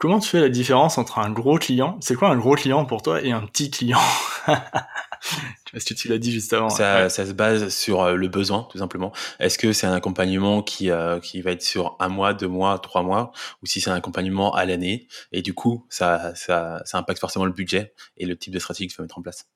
[0.00, 1.98] Comment tu fais la différence entre un gros client?
[2.00, 4.00] C'est quoi un gros client pour toi et un petit client?
[4.46, 6.70] Parce que tu l'as dit juste avant.
[6.70, 9.12] Ça, ça se base sur euh, le besoin, tout simplement.
[9.40, 12.78] Est-ce que c'est un accompagnement qui, euh, qui va être sur un mois, deux mois,
[12.78, 13.32] trois mois,
[13.62, 15.06] ou si c'est un accompagnement à l'année?
[15.32, 18.88] Et du coup, ça, ça, ça impacte forcément le budget et le type de stratégie
[18.88, 19.50] que tu vas mettre en place.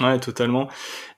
[0.00, 0.68] Ouais, totalement.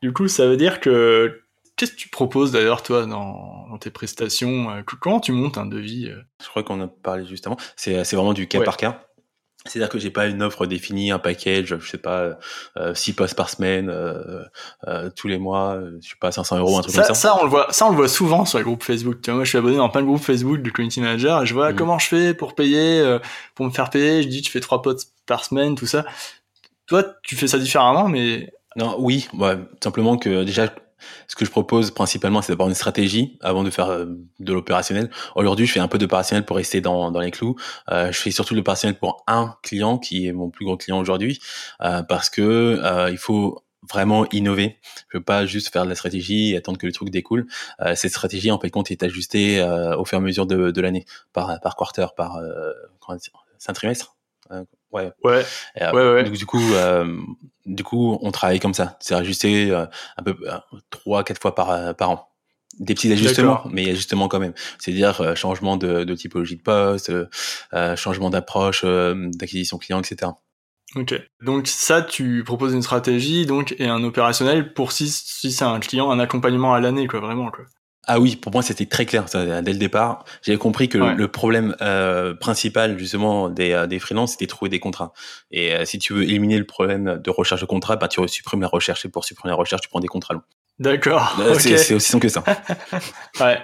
[0.00, 1.42] Du coup, ça veut dire que
[1.76, 5.66] Qu'est-ce que tu proposes d'ailleurs toi dans, dans, tes prestations euh, Comment tu montes un
[5.66, 6.10] devis
[6.42, 7.56] Je crois qu'on a parlé justement.
[7.76, 9.06] C'est vraiment du cas par cas.
[9.68, 12.38] C'est-à-dire que j'ai pas une offre définie, un package, je sais pas,
[12.76, 14.44] euh, six postes par semaine, euh,
[14.86, 17.20] euh, tous les mois, euh, je sais pas, 500 euros, un truc ça, comme ça.
[17.20, 19.20] Ça, on le voit, ça, on le voit souvent sur les groupes Facebook.
[19.22, 21.46] Tu vois, moi, je suis abonné dans plein de groupes Facebook de community manager et
[21.46, 21.76] je vois mmh.
[21.76, 23.18] comment je fais pour payer, euh,
[23.54, 24.22] pour me faire payer.
[24.22, 26.04] Je dis, tu fais trois postes par semaine, tout ça.
[26.86, 29.28] Toi, tu fais ça différemment, mais non, oui,
[29.82, 30.68] simplement que déjà
[31.28, 34.06] ce que je propose principalement, c'est d'avoir une stratégie avant de faire euh,
[34.40, 35.10] de l'opérationnel.
[35.34, 37.56] Aujourd'hui, je fais un peu d'opérationnel pour rester dans, dans les clous.
[37.90, 40.98] Euh, je fais surtout de l'opérationnel pour un client qui est mon plus gros client
[40.98, 41.40] aujourd'hui,
[41.82, 44.78] euh, parce que euh, il faut vraiment innover.
[45.08, 47.46] Je veux pas juste faire de la stratégie et attendre que le truc découle.
[47.80, 49.62] Euh, cette stratégie, en fait, compte, est ajustée
[49.96, 52.40] au fur et à mesure de, de l'année, par par quarter, par
[53.58, 54.16] c'est un trimestre.
[54.96, 55.12] Ouais.
[55.24, 55.44] Ouais.
[55.80, 56.24] Euh, ouais, ouais.
[56.24, 57.16] Donc, du coup, euh,
[57.66, 58.96] du coup, on travaille comme ça.
[59.00, 60.36] C'est ajusté euh, un peu
[60.90, 62.28] trois, quatre fois par par an.
[62.78, 64.52] Des petits ajustements, mais ajustements quand même.
[64.78, 67.10] C'est-à-dire changement de, de, typologie de poste,
[67.96, 70.32] changement d'approche, d'acquisition client, etc.
[70.94, 71.14] Ok.
[71.42, 75.80] Donc ça, tu proposes une stratégie donc et un opérationnel pour si si c'est un
[75.80, 77.64] client, un accompagnement à l'année, quoi, vraiment, quoi.
[78.08, 80.24] Ah oui, pour moi c'était très clair ça, dès le départ.
[80.42, 84.68] J'avais compris que le problème euh, principal justement des, euh, des freelances c'était de trouver
[84.68, 85.12] des contrats.
[85.50, 88.60] Et euh, si tu veux éliminer le problème de recherche de contrats, bah, tu supprimes
[88.60, 90.42] la recherche et pour supprimer la recherche tu prends des contrats longs.
[90.78, 91.36] D'accord.
[91.58, 92.44] C'est aussi simple que ça.
[93.40, 93.58] ouais,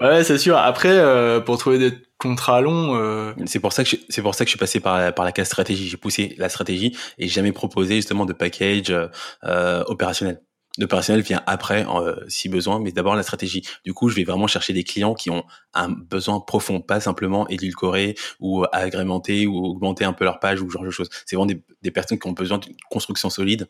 [0.00, 0.56] ouais c'est sûr.
[0.58, 4.52] Après, pour trouver des contrats longs, c'est pour ça que c'est pour ça que je
[4.52, 5.88] suis passé par par la case stratégie.
[5.88, 8.94] J'ai poussé la stratégie et jamais proposé justement de package
[9.42, 10.40] opérationnel.
[10.78, 13.62] Le personnel vient après, euh, si besoin, mais d'abord la stratégie.
[13.84, 17.48] Du coup, je vais vraiment chercher des clients qui ont un besoin profond, pas simplement
[17.48, 21.10] édulcorer ou agrémenter ou augmenter un peu leur page ou ce genre de choses.
[21.26, 23.68] C'est vraiment des, personnes qui ont besoin d'une construction solide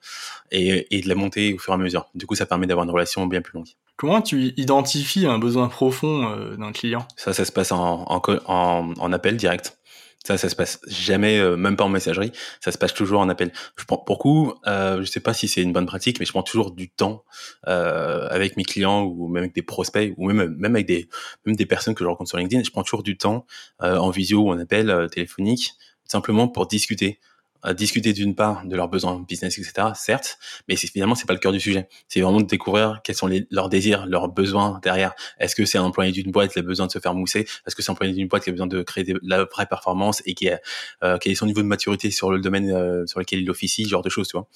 [0.50, 2.08] et, et, de la monter au fur et à mesure.
[2.14, 3.68] Du coup, ça permet d'avoir une relation bien plus longue.
[3.96, 7.06] Comment tu identifies un besoin profond euh, d'un client?
[7.16, 9.77] Ça, ça se passe en, en, en, en appel direct.
[10.26, 12.32] Ça, ça se passe jamais, euh, même pas en messagerie.
[12.60, 13.52] Ça se passe toujours en appel.
[13.76, 16.32] Je prends, pour coup, euh, je sais pas si c'est une bonne pratique, mais je
[16.32, 17.24] prends toujours du temps
[17.66, 21.08] euh, avec mes clients ou même avec des prospects ou même même avec des
[21.46, 22.62] même des personnes que je rencontre sur LinkedIn.
[22.64, 23.46] Je prends toujours du temps
[23.82, 25.72] euh, en visio ou en appel euh, téléphonique,
[26.04, 27.20] simplement pour discuter
[27.62, 29.88] à discuter d'une part de leurs besoins business, etc.
[29.94, 31.88] Certes, mais finalement c'est pas le cœur du sujet.
[32.08, 35.14] C'est vraiment de découvrir quels sont les, leurs désirs, leurs besoins derrière.
[35.38, 37.40] Est-ce que c'est un employé d'une boîte qui a besoin de se faire mousser?
[37.66, 39.66] Est-ce que c'est un employé d'une boîte qui a besoin de créer de la vraie
[39.66, 40.60] performance et qui a
[41.02, 43.88] euh, quel est son niveau de maturité sur le domaine euh, sur lequel il officie,
[43.88, 44.46] genre de choses, tu vois?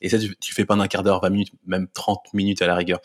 [0.00, 2.66] Et ça, tu, tu fais pas un quart d'heure, 20 minutes, même 30 minutes à
[2.66, 3.00] la rigueur.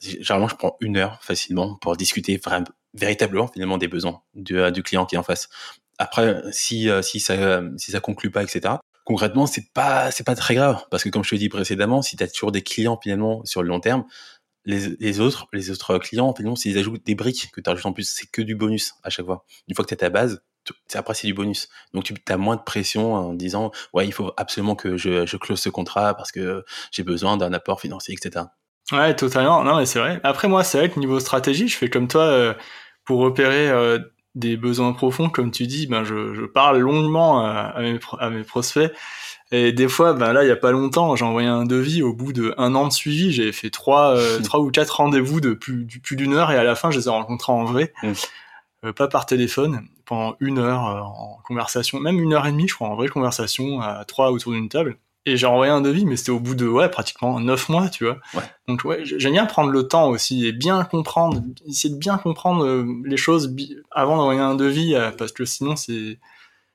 [0.00, 4.82] Généralement, je prends une heure facilement pour discuter vraiment, véritablement finalement des besoins du, du
[4.82, 5.48] client qui est en face.
[5.98, 10.34] Après, si euh, si ça si ça conclut pas, etc concrètement, c'est pas c'est pas
[10.34, 12.98] très grave parce que comme je te dis précédemment, si tu as toujours des clients
[13.02, 14.04] finalement sur le long terme,
[14.64, 18.08] les, autres les autres clients finalement s'ils ajoutent des briques que tu ajoutes en plus,
[18.08, 19.44] c'est que du bonus à chaque fois.
[19.68, 20.42] Une fois que tu as ta base,
[20.94, 21.68] après c'est du bonus.
[21.94, 25.60] Donc tu as moins de pression en disant ouais, il faut absolument que je close
[25.60, 28.46] ce contrat parce que j'ai besoin d'un apport financier etc.
[28.90, 29.62] Ouais, totalement.
[29.64, 30.20] Non, mais c'est vrai.
[30.24, 32.54] Après, moi, c'est vrai que niveau stratégie, je fais comme toi euh,
[33.04, 33.98] pour repérer euh,
[34.34, 38.44] des besoins profonds, comme tu dis, ben je, je parle longuement à, mes, à, mes,
[38.44, 38.92] prospects.
[39.50, 42.14] Et des fois, ben là, il y a pas longtemps, j'ai envoyé un devis au
[42.14, 43.32] bout de un an de suivi.
[43.32, 46.64] J'ai fait trois, euh, trois ou quatre rendez-vous de plus, plus d'une heure et à
[46.64, 47.92] la fin, je les ai rencontrés en vrai,
[48.84, 52.68] euh, pas par téléphone, pendant une heure euh, en conversation, même une heure et demie,
[52.68, 54.96] je crois, en vraie conversation à trois autour d'une table.
[55.24, 58.04] Et j'ai envoyé un devis, mais c'était au bout de ouais pratiquement neuf mois, tu
[58.04, 58.18] vois.
[58.34, 58.42] Ouais.
[58.66, 62.64] Donc ouais, j'aime bien prendre le temps aussi et bien comprendre, essayer de bien comprendre
[62.64, 63.54] euh, les choses
[63.92, 66.18] avant d'envoyer un devis, euh, parce que sinon c'est,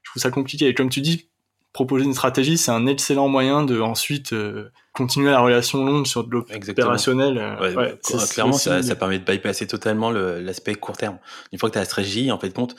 [0.02, 0.68] je trouve ça compliqué.
[0.68, 1.28] Et comme tu dis,
[1.74, 6.24] proposer une stratégie, c'est un excellent moyen de ensuite euh, continuer la relation longue sur
[6.24, 7.58] de l'opérationnel.
[7.60, 8.00] Ouais, ouais,
[8.32, 11.18] clairement, ça, ça, permet de bypasser totalement l'aspect court terme.
[11.52, 12.78] Une fois que tu as la stratégie, en fait, compte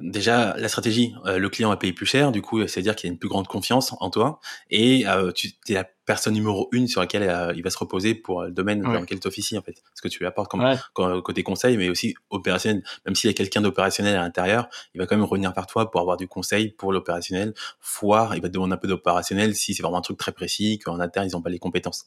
[0.00, 3.10] déjà la stratégie, euh, le client a payé plus cher, du coup, c'est-à-dire qu'il y
[3.10, 6.88] a une plus grande confiance en toi et euh, tu es la personne numéro une
[6.88, 9.62] sur laquelle euh, il va se reposer pour le domaine dans lequel tu officies en
[9.62, 9.82] fait.
[9.94, 12.82] Ce que tu lui apportes comme, côté conseil, mais aussi opérationnel.
[13.06, 15.90] Même s'il y a quelqu'un d'opérationnel à l'intérieur, il va quand même revenir vers toi
[15.90, 17.54] pour avoir du conseil pour l'opérationnel.
[17.80, 20.78] Foire, il va te demander un peu d'opérationnel si c'est vraiment un truc très précis,
[20.78, 22.06] qu'en interne ils n'ont pas les compétences.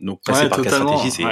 [0.00, 1.24] Donc passer par la stratégie, c'est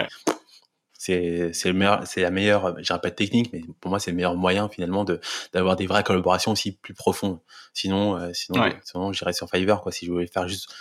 [1.03, 4.13] c'est c'est le meilleur c'est la meilleure j'ai pas de technique mais pour moi c'est
[4.13, 5.21] le meilleur moyen finalement de
[5.53, 7.41] d'avoir des vraies collaborations aussi plus profondes
[7.75, 10.73] sinon euh, sinon sinon j'irais sur Fiverr quoi si je voulais faire juste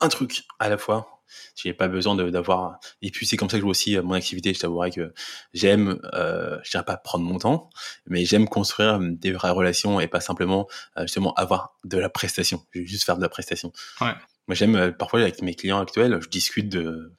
[0.00, 1.08] un truc à la fois
[1.54, 2.78] j'ai pas besoin d'avoir.
[3.02, 4.54] Et puis c'est comme ça que je vois aussi mon activité.
[4.54, 5.12] Je t'avouerai que
[5.52, 7.68] j'aime, euh, je dirais pas prendre mon temps,
[8.06, 10.68] mais j'aime construire des vraies relations et pas simplement
[11.02, 12.64] justement avoir de la prestation.
[12.70, 13.74] Je vais juste faire de la prestation.
[14.00, 14.14] Ouais.
[14.46, 17.12] Moi j'aime parfois avec mes clients actuels, je discute de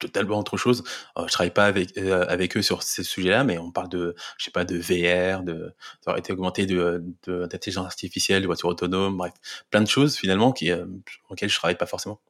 [0.00, 0.82] totalement autre chose.
[1.16, 4.14] Euh, je travaille pas avec euh, avec eux sur ces sujets-là, mais on parle de,
[4.38, 5.72] je sais pas, de VR, de,
[6.06, 9.32] réalité augmentée, de d'intelligence artificielle, de voitures autonomes, bref,
[9.70, 10.86] plein de choses finalement qui euh,
[11.28, 12.20] auxquelles je travaille pas forcément.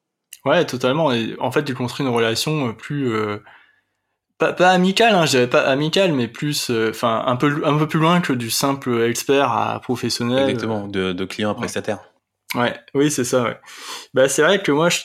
[0.45, 1.13] Ouais, totalement.
[1.13, 3.39] Et en fait, tu construis une relation euh, plus euh,
[4.39, 7.87] pas, pas amicale, hein, je dirais pas amicale, mais plus, enfin, un peu un peu
[7.87, 10.49] plus loin que du simple expert à professionnel.
[10.49, 11.99] Exactement, de, de client à prestataire.
[12.55, 13.45] Ouais, oui, c'est ça.
[13.45, 13.59] Ouais.
[14.15, 15.01] Bah, c'est vrai que moi, je,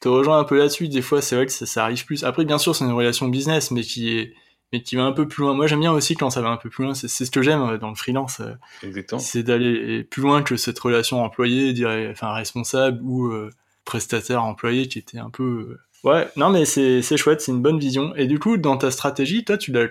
[0.00, 0.88] te rejoins un peu là-dessus.
[0.88, 2.24] Des fois, c'est vrai que ça, ça, arrive plus.
[2.24, 4.34] Après, bien sûr, c'est une relation business, mais qui est,
[4.72, 5.54] mais qui va un peu plus loin.
[5.54, 6.94] Moi, j'aime bien aussi quand ça va un peu plus loin.
[6.94, 8.40] C'est ce que j'aime euh, dans le freelance.
[8.40, 9.20] Euh, Exactement.
[9.20, 11.74] C'est d'aller plus loin que cette relation employé,
[12.10, 13.50] enfin responsable ou euh,
[13.84, 15.76] prestataire employé qui était un peu.
[16.04, 18.14] Ouais, non, mais c'est chouette, c'est une bonne vision.
[18.16, 19.88] Et du coup, dans ta stratégie, toi, tu l'as.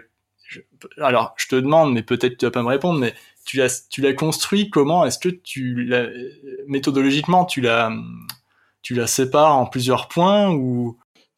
[0.98, 3.13] Alors, je te demande, mais peut-être tu vas pas me répondre, mais
[3.45, 5.06] tu l'as, tu l'as construit comment?
[5.06, 6.08] Est-ce que tu l'as
[6.65, 7.91] méthodologiquement, tu l'as
[8.82, 10.98] tu la sépares en plusieurs points ou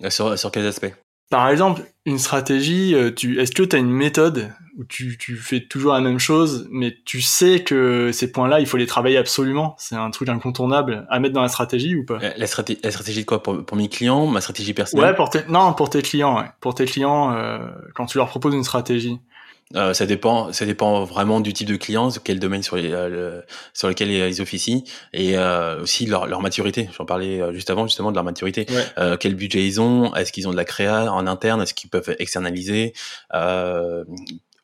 [0.10, 0.94] sur, sur quels aspects?
[1.30, 5.38] Par exemple, une stratégie, euh, tu, est-ce que tu as une méthode où tu, tu
[5.38, 9.16] fais toujours la même chose, mais tu sais que ces points-là, il faut les travailler
[9.16, 9.74] absolument?
[9.78, 12.20] C'est un truc incontournable à mettre dans la stratégie ou pas?
[12.36, 13.42] La, stratégie, la stratégie de quoi?
[13.42, 15.12] Pour, pour mes clients Ma stratégie personnelle?
[15.12, 16.38] Ouais, pour tes, non, pour tes clients.
[16.38, 16.50] Ouais.
[16.60, 17.60] Pour tes clients, euh,
[17.96, 19.20] quand tu leur proposes une stratégie.
[19.76, 23.42] Euh, ça dépend, ça dépend vraiment du type de client, quel domaine sur, les, euh,
[23.74, 26.90] sur lequel ils officient, et euh, aussi leur, leur maturité.
[26.98, 28.66] J'en parlais euh, juste avant, justement, de leur maturité.
[28.98, 31.90] Euh, quel budget ils ont Est-ce qu'ils ont de la créa en interne Est-ce qu'ils
[31.90, 32.94] peuvent externaliser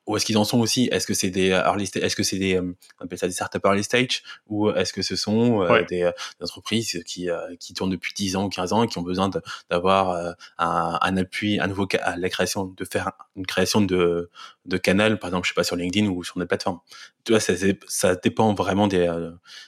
[0.07, 0.87] où est-ce qu'ils en sont aussi?
[0.91, 3.83] Est-ce que c'est des early est-ce que c'est des on appelle ça des startups early
[3.83, 4.23] stage?
[4.47, 6.09] Ou est-ce que ce sont des,
[6.41, 7.27] entreprises qui
[7.59, 9.29] qui tournent depuis 10 ans ou 15 ans et qui ont besoin
[9.69, 14.29] d'avoir un, un, appui à nouveau à la création de faire une création de
[14.65, 16.79] de canal par exemple je sais pas sur LinkedIn ou sur des plateformes.
[17.25, 17.53] Tu vois ça
[17.87, 19.13] ça dépend vraiment des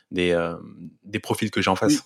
[0.10, 0.54] des
[1.04, 2.04] des profils que j'ai en face.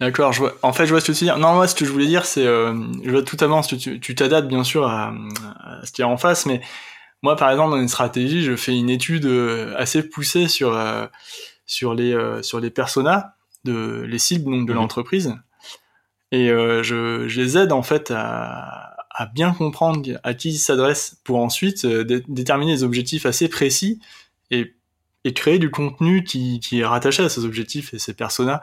[0.00, 0.54] D'accord, je vois.
[0.62, 1.38] En fait, je vois ce que tu veux dire.
[1.38, 4.86] Non, moi, ce que je voulais dire, c'est, je vois totalement tu t'adaptes bien sûr
[4.86, 5.12] à,
[5.58, 6.60] à ce qu'il y a en face, mais
[7.22, 11.06] moi, par exemple, dans une stratégie, je fais une étude euh, assez poussée sur euh,
[11.66, 14.78] sur les euh, sur les personas de les cibles donc de mhm.
[14.78, 15.34] l'entreprise
[16.30, 21.16] et je, je, les aide en fait à, à bien comprendre à qui ils s'adressent
[21.24, 23.98] pour ensuite déterminer des objectifs assez précis
[24.50, 24.74] et,
[25.24, 28.60] et créer du contenu qui, qui est rattaché à ces objectifs et ces personas.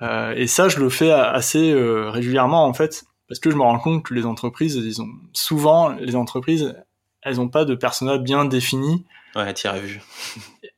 [0.00, 4.02] et ça, je le fais assez régulièrement en fait parce que je me rends compte
[4.02, 6.74] que les entreprises, ils ont souvent les entreprises
[7.22, 9.04] elles n'ont pas de personnage bien défini.
[9.36, 10.00] Ouais, as vu.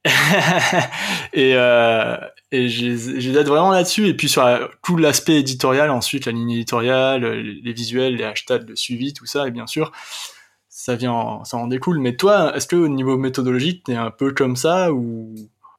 [1.33, 2.16] et euh,
[2.50, 4.09] et j'ai vraiment là-dessus.
[4.09, 4.44] Et puis sur
[4.83, 9.48] tout l'aspect éditorial, ensuite la ligne éditoriale, les visuels, les hashtags, le suivi, tout ça,
[9.48, 9.90] et bien sûr,
[10.68, 11.98] ça vient, ça en découle.
[11.98, 15.35] Mais toi, est-ce que au niveau méthodologique, t'es un peu comme ça ou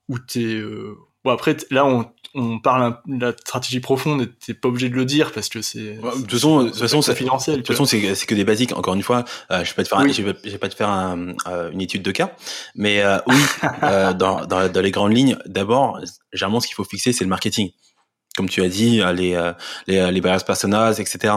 [0.09, 0.97] ou t'es euh...
[1.23, 2.05] bon après là on
[2.35, 5.61] on parle de la stratégie profonde et t'es pas obligé de le dire parce que
[5.61, 8.43] c'est de toute façon de toute façon c'est financier de toute façon c'est que des
[8.43, 8.75] basiques.
[8.75, 11.33] Encore une fois euh, je vais pas te faire je, vais, pas te faire un,
[11.47, 12.31] euh, une étude de cas.
[12.75, 13.35] Mais euh, oui
[13.83, 15.99] euh, dans, dans dans les grandes lignes d'abord
[16.31, 17.71] généralement ce qu'il faut fixer c'est le marketing
[18.35, 19.51] comme tu as dit, les
[19.87, 21.33] les, les barrières personas, etc.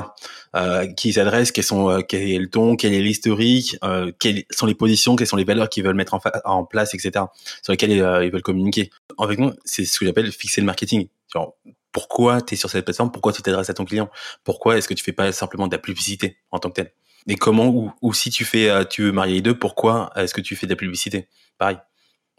[0.56, 4.64] Euh, qui s'adressent, quels sont, quel est le ton, quel est l'historique, euh, quelles sont
[4.64, 7.26] les positions, quelles sont les valeurs qu'ils veulent mettre en, en place, etc.
[7.62, 8.90] Sur lesquelles ils, veulent communiquer.
[9.18, 11.09] Avec moi, c'est ce que j'appelle fixer le marketing.
[11.30, 11.54] Genre,
[11.92, 13.12] pourquoi tu es sur cette plateforme?
[13.12, 14.09] Pourquoi tu t'adresses à ton client?
[14.44, 16.92] Pourquoi est-ce que tu fais pas simplement de la publicité en tant que tel
[17.28, 20.40] Et comment ou, ou si tu fais, tu veux marier les deux, pourquoi est-ce que
[20.40, 21.28] tu fais de la publicité?
[21.59, 21.76] Pareil.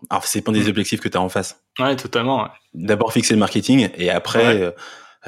[0.10, 0.70] Alors, c'est pas des mm.
[0.70, 1.64] objectifs que tu as en face.
[1.80, 2.48] Ouais, totalement.
[2.74, 4.72] D'abord fixer le marketing et après, euh,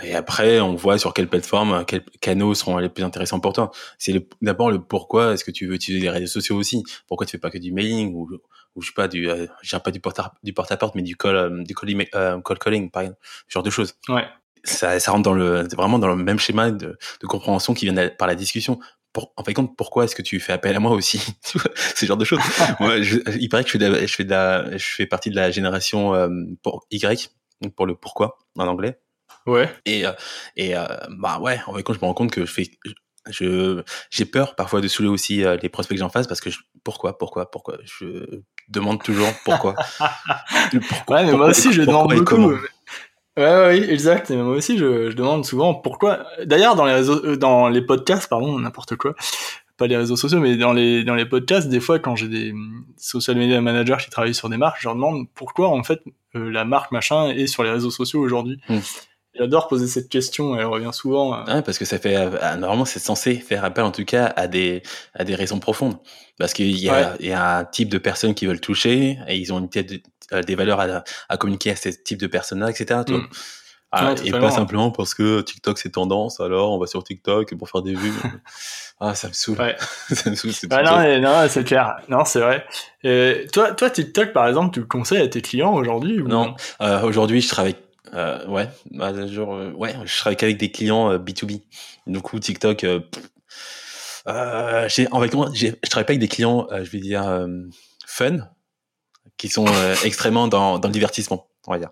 [0.04, 3.72] et après, on voit sur quelle plateforme, quels canaux seront les plus intéressants pour toi.
[3.98, 6.84] C'est d'abord le pourquoi est-ce que tu veux utiliser les réseaux sociaux aussi?
[7.08, 8.30] Pourquoi tu fais pas que du mailing ou,
[8.76, 9.48] ou je sais pas du, euh,
[9.84, 12.42] pas du porte à, du porte à porte, mais du call, euh, du call, euh,
[12.42, 13.96] call calling, par exemple, ce genre de choses.
[14.08, 14.26] Ouais.
[14.64, 18.10] Ça, ça rentre dans le, vraiment dans le même schéma de, de compréhension qui vient
[18.10, 18.80] par la discussion
[19.14, 21.22] pour, en fait, compte, pourquoi est-ce que tu fais appel à moi aussi?
[21.96, 22.40] Ce genre de choses.
[22.80, 25.36] moi, je, il paraît que je fais, je fais, de la, je fais partie de
[25.36, 26.30] la génération euh,
[26.62, 27.32] pour Y,
[27.76, 29.00] pour le pourquoi en anglais.
[29.46, 29.70] Ouais.
[29.86, 30.12] Et euh,
[30.56, 32.70] et euh, bah ouais, en fait, quand je me rends compte que je fais,
[33.30, 36.50] je j'ai peur parfois de saouler aussi euh, les prospects que j'en face parce que
[36.50, 37.78] je, pourquoi, pourquoi, pourquoi?
[37.84, 39.76] Je demande toujours pourquoi.
[40.90, 42.54] pourquoi ouais, mais moi aussi je demande beaucoup.
[43.40, 44.30] Ouais, oui, exact.
[44.32, 46.26] Et moi aussi, je, je demande souvent pourquoi.
[46.44, 49.16] D'ailleurs, dans les réseaux, euh, dans les podcasts, pardon, n'importe quoi,
[49.78, 52.54] pas les réseaux sociaux, mais dans les dans les podcasts, des fois, quand j'ai des
[52.98, 56.02] social media managers qui travaillent sur des marques, je leur demande pourquoi en fait
[56.36, 58.60] euh, la marque machin est sur les réseaux sociaux aujourd'hui.
[58.68, 58.80] Hmm.
[59.40, 61.34] J'adore poser cette question, elle revient souvent.
[61.34, 61.46] Euh.
[61.46, 62.14] Ouais, parce que ça fait
[62.58, 65.98] normalement c'est censé faire appel en tout cas à des à des raisons profondes,
[66.38, 69.38] parce qu'il y a il y a un type de personnes qui veulent toucher et
[69.38, 70.04] ils ont peut-être
[70.46, 73.00] des valeurs à, à communiquer à ce type de personnes-là, etc.
[73.08, 73.22] Mm.
[73.92, 77.70] Ah, et pas simplement parce que TikTok c'est tendance, alors on va sur TikTok pour
[77.70, 78.14] faire des vues.
[79.00, 79.58] ah, ça me saoule.
[79.58, 79.76] Ouais.
[80.14, 80.52] ça me saoule.
[80.70, 81.96] Ah, non, non, c'est clair.
[82.08, 82.68] Non, c'est vrai.
[83.04, 86.56] Et toi, toi, TikTok, par exemple, tu le conseilles à tes clients aujourd'hui ou Non?
[86.82, 87.76] Euh, aujourd'hui, je travaille.
[88.14, 91.62] Euh, ouais, bah, genre, euh, ouais, je travaille qu'avec des clients B2B.
[92.08, 92.84] Du coup, TikTok.
[92.84, 93.00] Euh,
[94.26, 97.48] en fait, je travaille pas avec des clients, je vais dire
[98.06, 98.50] fun,
[99.38, 99.66] qui sont
[100.04, 101.92] extrêmement dans, dans le divertissement on va dire.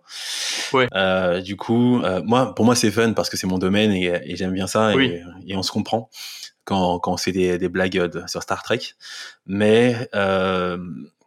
[0.74, 0.88] Ouais.
[0.96, 4.36] Euh, du coup, euh, moi, pour moi, c'est fun parce que c'est mon domaine et,
[4.36, 5.24] j'aime bien ça et,
[5.56, 6.10] on se comprend
[6.66, 8.80] quand, quand on fait des, des blagues sur Star Trek.
[9.46, 10.78] Mais euh,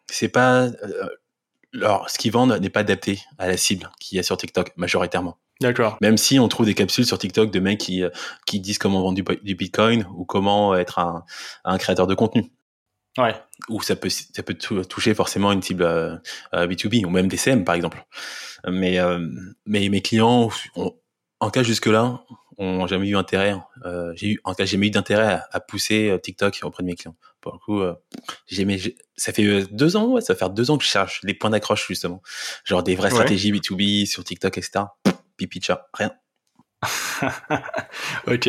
[0.08, 0.68] c'est pas.
[1.74, 4.36] Euh, alors, ce qu'ils vendent n'est pas adapté à la cible qu'il y a sur
[4.36, 5.38] TikTok majoritairement.
[5.60, 5.98] D'accord.
[6.00, 8.02] Même si on trouve des capsules sur TikTok de mecs qui,
[8.46, 11.24] qui disent comment vendre du, Bitcoin ou comment être un,
[11.64, 12.50] un créateur de contenu.
[13.18, 13.34] Ouais.
[13.68, 16.16] Ou ça peut, ça peut toucher forcément une cible euh,
[16.52, 18.04] B2B ou même des CM par exemple.
[18.68, 19.26] Mais, euh,
[19.66, 20.50] mais mes clients,
[21.40, 22.24] en cas jusque-là,
[22.58, 23.56] ont jamais eu intérêt.
[23.84, 26.94] Euh, j'ai eu, en cas, j'ai jamais eu d'intérêt à, pousser TikTok auprès de mes
[26.94, 27.16] clients.
[27.40, 27.82] Pour le coup,
[28.46, 31.34] j'ai, ça fait deux ans, ouais, ça va faire deux ans que je cherche les
[31.34, 32.22] points d'accroche justement,
[32.64, 34.84] genre des vraies stratégies B2B sur TikTok, etc.
[35.36, 36.12] Pipi chat, rien.
[38.26, 38.48] ok.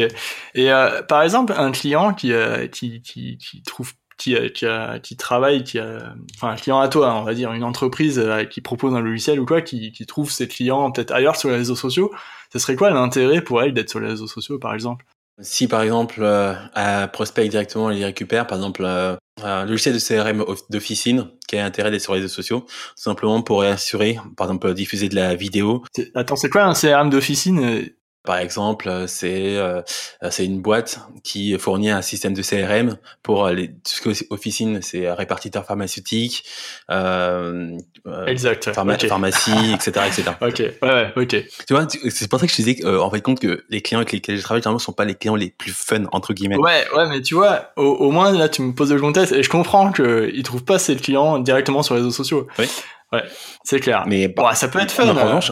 [0.56, 0.70] Et
[1.08, 2.34] par exemple, un client qui,
[2.72, 6.88] qui, qui, qui trouve qui, euh, qui, qui travaille, qui a, enfin un client à
[6.88, 10.06] toi, on va dire une entreprise euh, qui propose un logiciel ou quoi, qui, qui
[10.06, 12.12] trouve ses clients peut-être ailleurs sur les réseaux sociaux,
[12.54, 15.06] ce serait quoi l'intérêt pour elle d'être sur les réseaux sociaux par exemple?
[15.42, 18.86] Si par exemple euh, un prospect directement il les récupère, par exemple
[19.44, 23.64] un logiciel de CRM d'officine qui a intérêt d'être sur les réseaux sociaux, simplement pour
[23.64, 25.84] assurer, par exemple diffuser de la vidéo.
[26.16, 27.90] Attends, c'est quoi un CRM d'officine
[28.24, 29.82] par exemple, euh, c'est euh,
[30.30, 34.80] c'est une boîte qui fournit un système de CRM pour les tout ce que officine,
[34.82, 36.44] c'est répartiteur pharmaceutique,
[36.92, 37.78] euh,
[38.28, 40.24] exact, pharmacie, etc., etc.
[40.42, 41.46] ok, ouais, ok.
[41.68, 44.12] Tu vois, c'est pour ça que je disais en fait compte que les clients avec
[44.12, 46.58] lesquels je travaille généralement sont pas les clients les plus fun entre guillemets.
[46.58, 49.42] Ouais, ouais, mais tu vois, au, au moins là, tu me poses le contexte et
[49.42, 52.48] je comprends qu'ils trouvent pas ces clients directement sur les réseaux sociaux.
[52.60, 52.68] Oui.
[53.12, 53.24] Ouais,
[53.64, 54.06] c'est clair.
[54.08, 55.08] Mais bon, ça peut être fun.
[55.08, 55.52] En euh, revanche,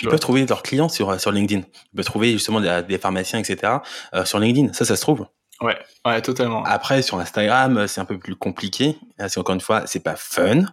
[0.00, 1.62] ils peuvent trouver leurs clients sur sur LinkedIn.
[1.92, 3.78] Ils peuvent trouver justement des, pharmaciens, etc.
[4.14, 4.72] Euh, sur LinkedIn.
[4.72, 5.26] Ça, ça se trouve.
[5.60, 6.64] Ouais, ouais, totalement.
[6.64, 8.96] Après, sur Instagram, c'est un peu plus compliqué.
[9.28, 10.64] C'est encore une fois, c'est pas fun.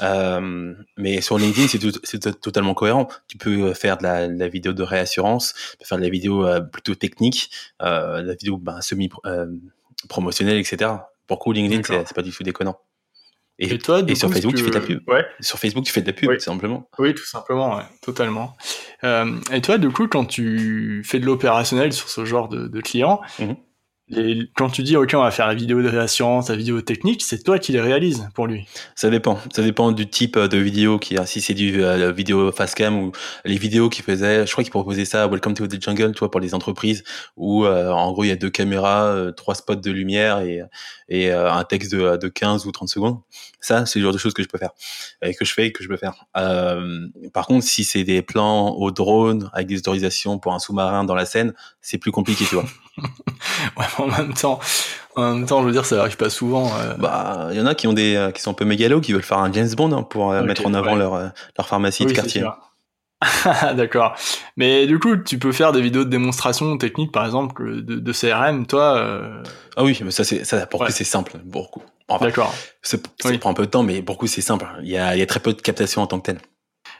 [0.00, 1.68] Euh, mais sur LinkedIn,
[2.02, 3.06] c'est totalement cohérent.
[3.28, 6.08] Tu peux faire de la, de la, vidéo de réassurance, tu peux faire de la
[6.08, 9.46] vidéo euh, plutôt technique, euh, de la vidéo ben, semi euh,
[10.08, 10.90] promotionnelle, etc.
[11.28, 12.76] Pour coup, LinkedIn, c'est pas du tout déconnant.
[13.58, 15.00] Et, toi, et sur Facebook, tu fais de la pub.
[15.08, 15.24] Ouais.
[15.40, 16.88] Sur Facebook, tu fais de la pub, tout simplement.
[16.98, 18.56] Oui, tout simplement, ouais, totalement.
[19.04, 22.80] Euh, et toi, du coup, quand tu fais de l'opérationnel sur ce genre de, de
[22.80, 23.56] clients, mhm.
[24.10, 27.22] Et quand tu dis, OK, on va faire la vidéo de réassurance, la vidéo technique,
[27.22, 28.66] c'est toi qui les réalises pour lui.
[28.94, 29.38] Ça dépend.
[29.54, 31.16] Ça dépend du type de vidéo qui.
[31.24, 33.12] Si c'est du euh, vidéo fast cam ou
[33.46, 36.30] les vidéos qu'il faisait, je crois qu'il proposait ça Welcome to the Jungle, tu vois,
[36.30, 37.02] pour les entreprises
[37.38, 40.60] où, euh, en gros, il y a deux caméras, euh, trois spots de lumière et,
[41.08, 43.20] et euh, un texte de, de 15 ou 30 secondes.
[43.64, 44.70] Ça, c'est le genre de choses que je peux faire.
[45.22, 46.26] Et que je fais et que je peux faire.
[47.32, 51.14] par contre, si c'est des plans au drone avec des autorisations pour un sous-marin dans
[51.14, 52.64] la Seine, c'est plus compliqué, tu vois.
[53.78, 54.60] ouais, en même temps,
[55.16, 56.70] en même temps, je veux dire, ça arrive pas souvent.
[56.78, 56.94] Euh.
[56.94, 59.12] Bah, il y en a qui ont des, euh, qui sont un peu mégalos, qui
[59.12, 62.12] veulent faire un James Bond hein, pour euh, mettre en avant leur, leur pharmacie de
[62.12, 62.44] quartier.
[63.76, 64.14] D'accord.
[64.56, 68.12] Mais du coup, tu peux faire des vidéos de démonstration technique, par exemple, de, de
[68.12, 69.42] CRM, toi.
[69.76, 71.82] Ah oui, mais ça, c'est, ça, pour c'est simple, beaucoup.
[72.08, 72.54] D'accord.
[72.82, 72.98] Ça,
[73.40, 74.66] prend un peu de temps, mais beaucoup, c'est simple.
[74.82, 76.38] Il y a, il y a très peu de captation en tant que tel.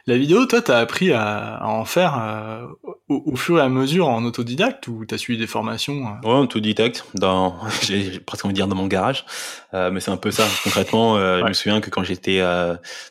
[0.07, 2.67] La vidéo, toi, t'as appris à, en faire euh,
[3.07, 6.27] au, fur et à mesure en autodidacte ou t'as suivi des formations euh?
[6.27, 9.25] Ouais, autodidacte, dans, j'ai presque envie de dire dans mon garage,
[9.73, 10.47] euh, mais c'est un peu ça.
[10.63, 12.41] Concrètement, je me souviens que quand j'étais,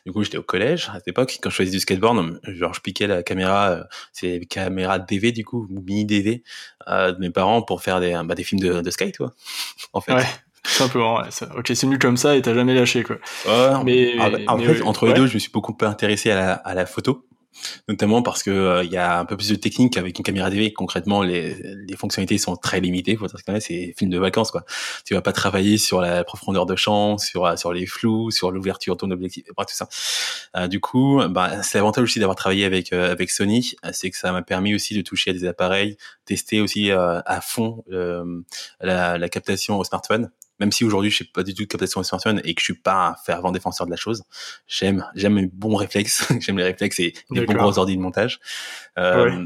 [0.05, 2.79] du coup, j'étais au collège à cette époque, quand je faisais du skateboard, genre je
[2.79, 3.79] piquais la caméra,
[4.13, 6.43] c'est caméra DV du coup, mini DV
[6.87, 9.33] de mes parents pour faire des, bah, des films de, de skate, quoi.
[9.91, 10.13] En fait.
[10.13, 10.25] Ouais.
[10.65, 11.29] Simplement, ouais.
[11.57, 13.17] ok, c'est mieux comme ça et t'as jamais lâché, quoi.
[13.83, 14.15] mais,
[14.47, 17.25] en fait, entre les deux, je me suis beaucoup intéressé à la, à la photo
[17.87, 20.49] notamment parce que euh, il y a un peu plus de technique avec une caméra
[20.49, 20.73] DV.
[20.73, 21.55] Concrètement, les,
[21.87, 23.15] les fonctionnalités sont très limitées.
[23.15, 24.63] Faut dire c'est film de vacances quoi.
[25.05, 28.51] Tu vas pas travailler sur la profondeur de champ, sur euh, sur les flous, sur
[28.51, 29.87] l'ouverture de ton objectif, bref tout ça.
[30.55, 34.31] Euh, du coup, bah, c'est l'avantage aussi d'avoir travaillé avec avec Sony, c'est que ça
[34.31, 37.83] m'a permis aussi de toucher à des appareils, tester aussi à fond
[38.79, 42.01] la, la captation au smartphone même si aujourd'hui je sais pas du tout de captation
[42.03, 44.23] smartphone et que je suis pas un fervent défenseur de la chose,
[44.67, 48.39] j'aime j'aime les bons réflexes, j'aime les réflexes et les bons gros ordi de montage.
[48.97, 49.45] Euh,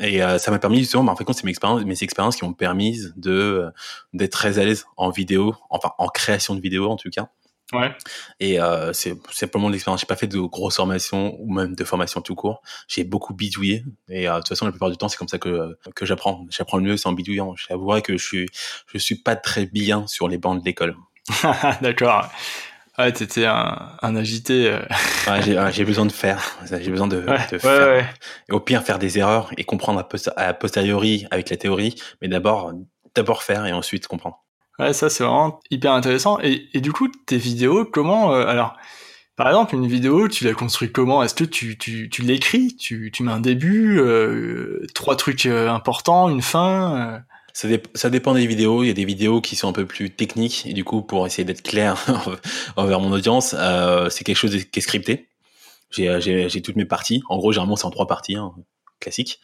[0.00, 2.44] Et euh, ça m'a permis justement, bah, en fait, c'est mes expériences, mes expériences qui
[2.44, 3.70] m'ont permis de
[4.14, 7.28] d'être très à l'aise en vidéo, enfin en création de vidéo en tout cas.
[7.72, 7.94] Ouais.
[8.40, 10.00] Et euh, c'est simplement l'expérience.
[10.00, 12.62] J'ai pas fait de grosses formations ou même de formation tout court.
[12.88, 13.84] J'ai beaucoup bidouillé.
[14.08, 16.46] Et euh, de toute façon, la plupart du temps, c'est comme ça que que j'apprends.
[16.50, 17.54] J'apprends le mieux, c'est en bidouillant.
[17.56, 18.48] J'avouerai que je suis
[18.86, 20.96] je suis pas très bien sur les bancs de l'école.
[21.82, 22.28] D'accord.
[22.98, 24.70] Ouais, t'étais un, un agité.
[24.70, 24.80] Euh.
[25.28, 25.40] Ouais,
[25.72, 26.42] j'ai besoin de faire.
[26.68, 27.20] J'ai besoin de,
[27.52, 27.88] de faire.
[27.88, 28.04] Ouais,
[28.48, 31.94] et au pire, faire des erreurs et comprendre à, à posteriori avec la théorie.
[32.20, 32.72] Mais d'abord,
[33.14, 34.42] d'abord faire et ensuite comprendre.
[34.82, 36.38] Ouais, ça c'est vraiment hyper intéressant.
[36.42, 38.76] Et, et, du coup, tes vidéos, comment euh, alors
[39.36, 41.22] par exemple, une vidéo, tu l'as construite comment?
[41.22, 42.76] Est-ce que tu, tu, tu l'écris?
[42.76, 47.22] Tu, tu mets un début, euh, trois trucs euh, importants, une fin
[47.54, 48.82] ça, dépend des vidéos.
[48.82, 51.26] Il y a des vidéos qui sont un peu plus techniques et du coup, pour
[51.26, 51.96] essayer d'être clair
[52.76, 53.54] envers mon audience,
[54.10, 55.28] c'est quelque chose qui est scripté.
[55.90, 57.22] J'ai toutes mes parties.
[57.28, 58.36] En gros, généralement, c'est en trois parties.
[58.36, 58.52] Hein
[59.02, 59.40] classique.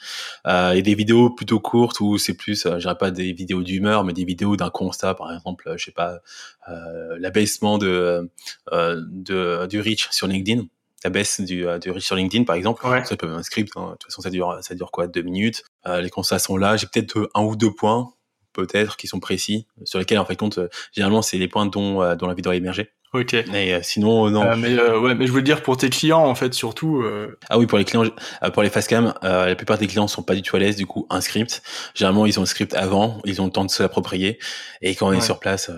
[0.47, 3.63] Euh, a des vidéos plutôt courtes où c'est plus, euh, je dirais pas des vidéos
[3.63, 6.21] d'humeur, mais des vidéos d'un constat, par exemple, je sais pas,
[6.69, 8.31] euh, l'abaissement de,
[8.73, 10.65] euh, de, du reach sur LinkedIn.
[11.05, 13.73] La baisse du, euh, du reach sur LinkedIn, par exemple, ça peut être un script.
[13.77, 13.87] Hein.
[13.87, 15.63] De toute façon, ça dure, ça dure quoi, deux minutes.
[15.87, 16.77] Euh, les constats sont là.
[16.77, 18.13] J'ai peut-être un ou deux points,
[18.53, 20.59] peut-être, qui sont précis, sur lesquels, en fait, compte,
[20.93, 22.91] généralement, c'est les points dont, dont la vidéo a émergé.
[23.15, 23.35] Ok.
[23.51, 24.43] Mais euh, sinon, euh, non.
[24.43, 27.05] Euh, mais ouais, mais je veux dire pour tes clients en fait surtout.
[27.49, 28.05] Ah oui, pour les clients,
[28.53, 30.77] pour les la plupart des clients sont pas du tout à l'aise.
[30.77, 31.63] Du coup, un script.
[31.95, 34.39] Généralement, ils ont le script avant, ils ont le temps de se l'approprier,
[34.83, 35.71] et quand on est sur place,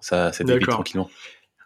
[0.00, 1.08] ça, ça débute tranquillement.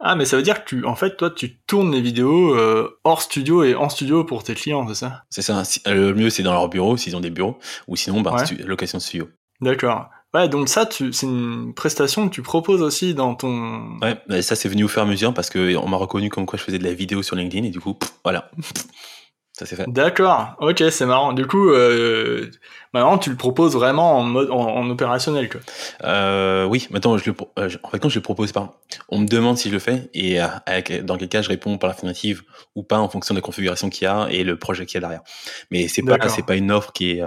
[0.04, 2.56] Ah, mais ça veut dire que tu, en fait, toi, tu tournes les vidéos
[3.04, 5.24] hors studio et en studio pour tes clients, c'est ça?
[5.30, 5.62] C'est ça.
[5.86, 9.02] Le mieux, c'est dans leur bureau, s'ils ont des bureaux, ou sinon, bah, location de
[9.02, 9.28] studio.
[9.60, 10.08] D'accord.
[10.34, 13.98] Ouais, donc ça, c'est une prestation que tu proposes aussi dans ton.
[14.00, 16.30] Ouais, mais ça c'est venu au fur et à mesure parce que on m'a reconnu
[16.30, 18.50] comme quoi je faisais de la vidéo sur LinkedIn et du coup, voilà,
[19.52, 19.84] ça s'est fait.
[19.88, 21.34] D'accord, ok, c'est marrant.
[21.34, 22.50] Du coup, euh,
[22.94, 25.60] maintenant tu le proposes vraiment en mode en, opérationnel, quoi.
[26.04, 28.80] Euh, oui, maintenant je le, euh, en fait quand je le propose pas,
[29.10, 31.76] on me demande si je le fais et euh, avec, dans quel cas je réponds
[31.76, 32.42] par l'affirmative
[32.74, 34.98] ou pas en fonction de la configuration qu'il y a et le projet qu'il y
[34.98, 35.22] a derrière.
[35.70, 37.22] Mais c'est pas c'est pas une offre qui est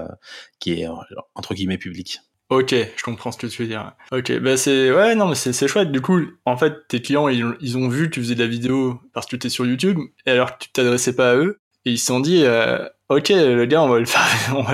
[0.59, 0.87] qui est
[1.35, 2.19] entre guillemets publique.
[2.55, 3.91] Ok, je comprends ce que tu veux dire.
[4.13, 5.91] Ok, bah c'est ouais non mais c'est chouette.
[5.91, 9.01] Du coup, en fait, tes clients ils, ont vu que tu faisais de la vidéo
[9.13, 11.91] parce que tu étais sur YouTube et alors que tu t'adressais pas à eux et
[11.91, 14.25] ils se sont dit euh, ok le gars on va le faire,
[14.55, 14.73] on va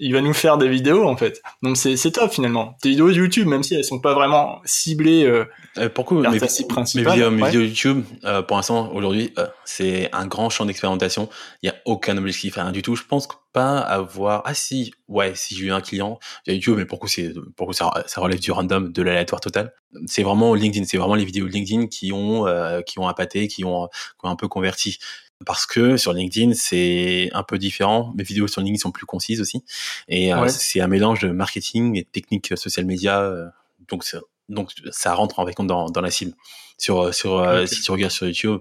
[0.00, 1.40] il va nous faire des vidéos en fait.
[1.62, 2.76] Donc c'est c'est top finalement.
[2.82, 5.24] Tes vidéos YouTube même si elles sont pas vraiment ciblées.
[5.24, 5.44] Euh,
[5.78, 10.50] euh pourquoi mes, vidéos, mes vidéos YouTube euh, pour l'instant aujourd'hui euh, c'est un grand
[10.50, 11.28] champ d'expérimentation.
[11.62, 12.96] Il y a aucun objectif rien du tout.
[12.96, 16.86] Je pense pas avoir ah si ouais si j'ai eu un client via YouTube mais
[16.86, 19.72] pourquoi c'est pourquoi ça, ça relève du random de l'aléatoire total.
[20.06, 22.46] C'est vraiment LinkedIn c'est vraiment les vidéos LinkedIn qui ont
[22.86, 24.98] qui ont appâté qui ont qui ont un peu converti
[25.44, 28.12] parce que sur LinkedIn, c'est un peu différent.
[28.16, 29.64] Mes vidéos sur LinkedIn sont plus concises aussi.
[30.08, 33.20] Et euh, c'est un mélange de marketing et de techniques social media.
[33.20, 33.46] Euh,
[33.88, 34.04] donc,
[34.48, 36.34] donc, ça rentre en compte dans, dans la cible.
[36.78, 38.60] Sur, euh, sur, si tu regardes sur YouTube,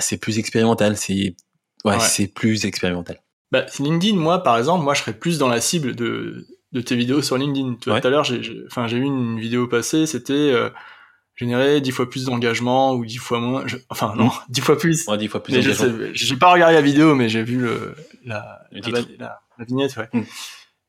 [0.00, 0.96] c'est plus expérimental.
[0.96, 1.34] C'est
[1.84, 3.20] ouais, c'est plus expérimental.
[3.52, 6.96] Bah, LinkedIn, moi, par exemple, moi, je serais plus dans la cible de, de tes
[6.96, 7.74] vidéos sur LinkedIn.
[7.80, 10.52] Tout à l'heure, j'ai, enfin, j'ai vu une vidéo passer, c'était
[11.36, 13.64] générer dix fois plus d'engagement ou dix fois moins.
[13.90, 14.32] Enfin non, hmm.
[14.48, 15.06] dix fois plus.
[15.06, 15.60] Ouais, dix fois plus.
[16.14, 19.96] J'ai pas regardé la vidéo, mais j'ai vu le, la, la, la, vignette.
[19.96, 20.08] Ouais.
[20.12, 20.24] Hmm.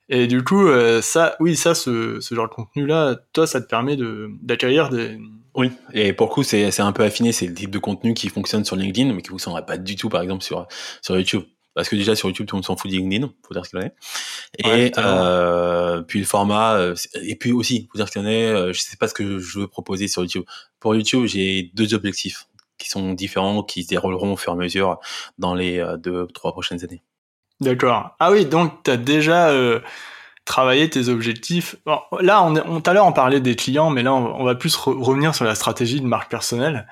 [0.10, 3.68] Et du coup, euh, ça, oui, ça, ce, ce genre de contenu-là, toi, ça te
[3.68, 5.20] permet de d'acquérir des.
[5.54, 7.32] Oui, et pour le coup, c'est un peu affiné.
[7.32, 10.08] C'est le type de contenu qui fonctionne sur LinkedIn, mais qui fonctionnerait pas du tout,
[10.08, 10.68] par exemple, sur
[11.02, 11.44] sur YouTube
[11.78, 13.70] parce que déjà sur YouTube tout le monde s'en fout de LinkedIn, faut dire ce
[13.70, 13.94] qu'il en est.
[14.58, 18.48] Et euh, puis le format, euh, et puis aussi, faut dire ce qu'il en est.
[18.48, 20.44] Euh, je sais pas ce que je veux proposer sur YouTube.
[20.80, 22.48] Pour YouTube, j'ai deux objectifs
[22.80, 24.98] qui sont différents, qui se dérouleront au fur et à mesure
[25.38, 27.04] dans les deux, trois prochaines années.
[27.62, 28.16] D'accord.
[28.20, 29.54] Ah oui, donc tu as déjà
[30.46, 31.76] travaillé tes objectifs.
[31.86, 34.76] là, on, on tout à l'heure on parlait des clients, mais là on, va plus
[34.78, 36.88] revenir sur la stratégie de marque personnelle.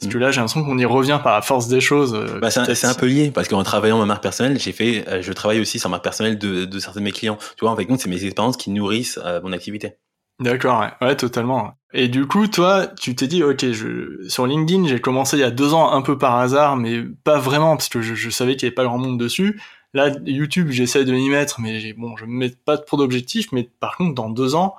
[0.00, 2.14] Parce que là, j'ai l'impression qu'on y revient par la force des choses.
[2.14, 5.22] Euh, bah, c'est un, peu lié, parce qu'en travaillant ma marque personnelle, j'ai fait, euh,
[5.22, 7.38] je travaille aussi sur ma marque personnelle de, de certains de mes clients.
[7.56, 9.94] Tu vois, en fait, c'est mes expériences qui nourrissent euh, mon activité.
[10.38, 11.06] D'accord, ouais.
[11.06, 11.16] ouais.
[11.16, 11.72] totalement.
[11.94, 15.44] Et du coup, toi, tu t'es dit, ok, je, sur LinkedIn, j'ai commencé il y
[15.44, 18.56] a deux ans un peu par hasard, mais pas vraiment, parce que je, je savais
[18.56, 19.58] qu'il n'y avait pas grand monde dessus.
[19.94, 23.70] Là, YouTube, j'essaie de m'y mettre, mais bon, je me mets pas trop d'objectifs, mais
[23.80, 24.74] par contre, dans deux ans,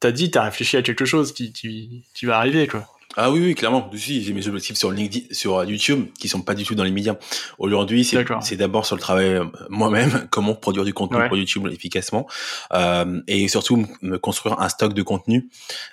[0.00, 2.84] t'as dit, t'as réfléchi à quelque chose qui, qui, qui va arriver, quoi.
[3.20, 3.90] Ah oui, oui, clairement.
[3.96, 6.84] Si, j'ai mes objectifs sur LinkedIn, sur euh, YouTube, qui sont pas du tout dans
[6.84, 7.16] les médias.
[7.58, 11.66] Aujourd'hui, c'est, c'est d'abord sur le travail euh, moi-même, comment produire du contenu pour YouTube
[11.66, 12.28] efficacement,
[12.74, 15.48] euh, et surtout me construire un stock de contenu.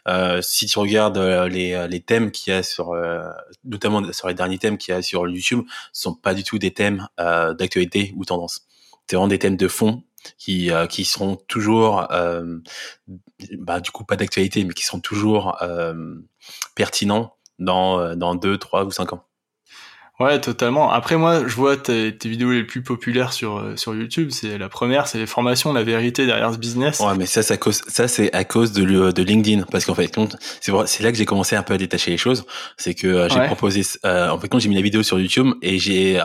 [0.07, 2.93] Euh, si tu regardes euh, les, les thèmes qu'il y a sur,
[3.63, 5.63] notamment sur les derniers thèmes qu'il y a sur YouTube,
[5.93, 8.67] ce sont pas du tout des thèmes d'actualité ou tendance.
[9.07, 10.03] C'est vraiment des thèmes de fond
[10.38, 12.07] qui qui seront toujours
[13.57, 15.57] bah, du coup pas d'actualité mais qui seront toujours
[16.76, 19.26] pertinents dans dans deux trois ou cinq ans
[20.18, 20.91] Ouais, totalement.
[20.91, 24.30] Après, moi, je vois tes, vidéos les plus populaires sur, euh, sur YouTube.
[24.32, 27.02] C'est la première, c'est les formations, la vérité derrière ce business.
[27.02, 29.64] Ouais, mais ça, ça, cause, ça c'est à cause de, de LinkedIn.
[29.64, 30.18] Parce qu'en fait,
[30.62, 32.46] c'est là que j'ai commencé un peu à détacher les choses.
[32.78, 35.54] C'est que euh, j'ai proposé, euh, en fait, quand j'ai mis la vidéo sur YouTube
[35.62, 36.22] et j'ai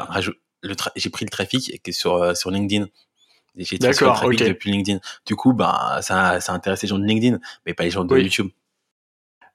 [0.94, 2.86] j'ai pris le trafic sur, euh, sur LinkedIn.
[3.56, 5.00] J'ai transféré le trafic depuis LinkedIn.
[5.26, 8.16] Du coup, bah, ça, ça intéresse les gens de LinkedIn, mais pas les gens de
[8.16, 8.50] YouTube.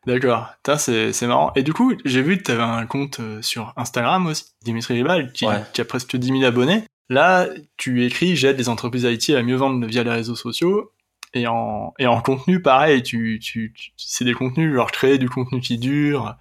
[0.07, 1.51] D'accord, c'est, c'est marrant.
[1.55, 4.95] Et du coup, j'ai vu que tu avais un compte euh, sur Instagram aussi, Dimitri
[4.95, 6.83] Ribal, qui, qui, a presque 10 000 abonnés.
[7.09, 7.47] Là,
[7.77, 10.91] tu écris J'aide les entreprises IT à mieux vendre via les réseaux sociaux.
[11.33, 15.59] Et en, et en contenu, pareil, tu, tu, c'est des contenus, genre créer du contenu
[15.59, 16.35] qui dure,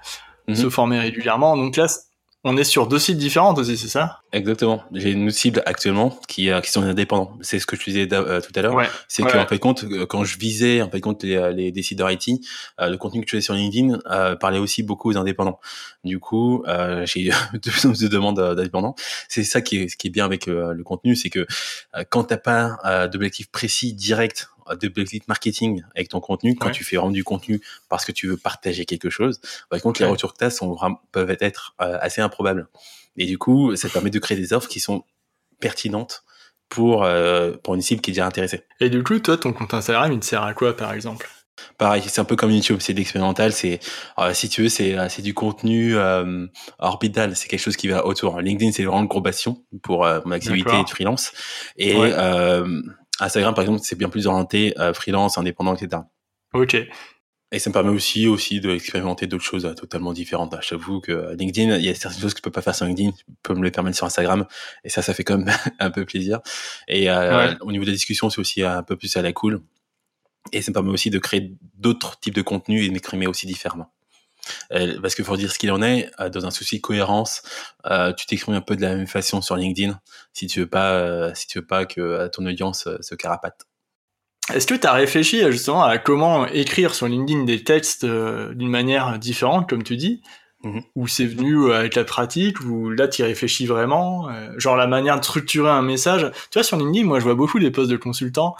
[0.46, 0.54] mhm.
[0.54, 1.56] se former régulièrement.
[1.56, 1.86] Donc là,
[2.46, 4.20] on est sur deux sites différents aussi, c'est ça?
[4.32, 4.82] Exactement.
[4.92, 7.38] J'ai une cible actuellement qui, euh, qui sont indépendants.
[7.40, 8.78] C'est ce que je disais euh, tout à l'heure.
[9.08, 12.28] c'est qu'en fait compte, euh, quand je visais en fait compte les, les décideurs IT,
[12.78, 13.98] le contenu que je faisais sur LinkedIn
[14.40, 15.58] parlait aussi beaucoup aux indépendants.
[16.04, 16.62] Du coup,
[17.04, 17.30] j'ai
[17.84, 18.94] deux demandes d'indépendants.
[19.28, 21.46] C'est ça qui est, ce qui est bien avec le contenu, c'est que
[22.10, 24.48] quand t'as pas d'objectif précis direct
[24.80, 28.36] d'objectif marketing avec ton contenu, quand tu fais vraiment du contenu parce que tu veux
[28.36, 30.76] partager quelque chose, par contre, les retours que tu as sont
[31.12, 32.68] peuvent être euh, assez improbables.
[33.16, 35.04] Et du coup, ça te permet de créer des offres qui sont
[35.60, 36.24] pertinentes
[36.68, 38.62] pour, euh, pour une cible qui est déjà intéressée.
[38.80, 41.28] Et du coup, toi, ton compte Instagram, il te sert à quoi, par exemple?
[41.78, 43.78] Pareil, c'est un peu comme YouTube, c'est de l'expérimental, c'est
[44.18, 45.94] euh, si tu veux, c'est c'est du contenu
[46.80, 48.40] orbital, c'est quelque chose qui va autour.
[48.40, 51.32] LinkedIn, c'est vraiment le gros bastion pour mon activité de freelance,
[51.76, 51.94] et
[53.20, 56.02] Instagram, par exemple, c'est bien plus orienté euh, freelance, indépendant, etc.
[56.52, 56.76] Ok.
[57.52, 60.56] Et ça me permet aussi aussi d'expérimenter d'autres choses euh, totalement différentes.
[60.60, 63.12] J'avoue que LinkedIn, il y a certaines choses que je peux pas faire sur LinkedIn,
[63.16, 64.44] je peux me les permettre sur Instagram,
[64.82, 66.40] et ça, ça fait quand même un peu plaisir.
[66.88, 69.62] Et euh, au niveau de la discussion, c'est aussi un peu plus à la cool.
[70.52, 73.46] Et ça me permet aussi de créer d'autres types de contenus et de m'exprimer aussi
[73.46, 73.92] différemment.
[74.72, 77.42] Euh, parce qu'il faut dire ce qu'il en est, euh, dans un souci de cohérence,
[77.86, 79.98] euh, tu t'exprimes un peu de la même façon sur LinkedIn
[80.32, 83.66] si tu veux pas, si tu veux pas que ton audience se carapate.
[84.52, 89.18] Est-ce que tu as réfléchi justement à comment écrire sur LinkedIn des textes d'une manière
[89.18, 90.22] différente, comme tu dis?
[90.64, 94.28] Mmh Ou c'est venu avec la pratique, ou là tu y réfléchis vraiment
[94.58, 96.30] Genre la manière de structurer un message?
[96.50, 98.56] Tu vois, sur LinkedIn, moi je vois beaucoup des posts de consultants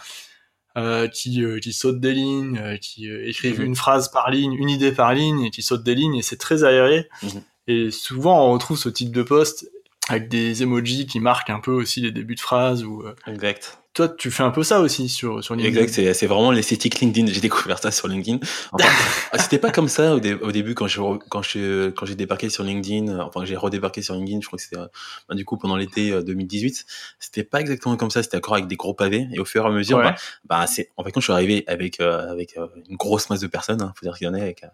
[0.77, 3.67] euh, qui, euh, qui sautent des lignes, euh, qui écrivent mhm.
[3.67, 6.37] une phrase par ligne, une idée par ligne, et qui sautent des lignes, et c'est
[6.37, 7.07] très aéré.
[7.23, 7.41] Mhm.
[7.67, 9.69] Et souvent, on retrouve ce type de post
[10.09, 12.83] avec des emojis qui marquent un peu aussi les débuts de phrases.
[12.83, 15.81] Ou, exact toi, tu fais un peu ça aussi sur, sur LinkedIn.
[15.81, 17.31] Exact, c'est vraiment l'esthétique LinkedIn.
[17.31, 18.39] J'ai découvert ça sur LinkedIn.
[18.73, 18.89] Enfin,
[19.39, 22.65] c'était pas comme ça au, au, début quand je quand je quand j'ai débarqué sur
[22.65, 23.17] LinkedIn.
[23.19, 24.41] Enfin, j'ai redébarqué sur LinkedIn.
[24.41, 26.73] Je crois que c'était bah, du coup pendant l'été 2018.
[26.77, 28.21] Euh, c'était pas exactement comme ça.
[28.21, 29.29] C'était encore avec des gros pavés.
[29.31, 31.63] Et au fur et à mesure, bah, bah, c'est en fait quand je suis arrivé
[31.67, 33.81] avec euh, avec euh, une grosse masse de personnes.
[33.81, 34.65] Hein, faut dire qu'il y en a avec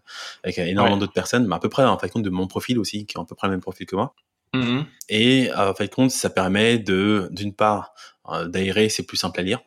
[0.43, 3.05] avec énormément d'autres personnes, mais à peu près en fait compte de mon profil aussi,
[3.05, 4.15] qui est à peu près le même profil que moi.
[4.53, 8.11] Mmh et en fait compte, ça permet de d'une part euh,
[8.47, 9.61] d'aérer, c'est plus simple à lire.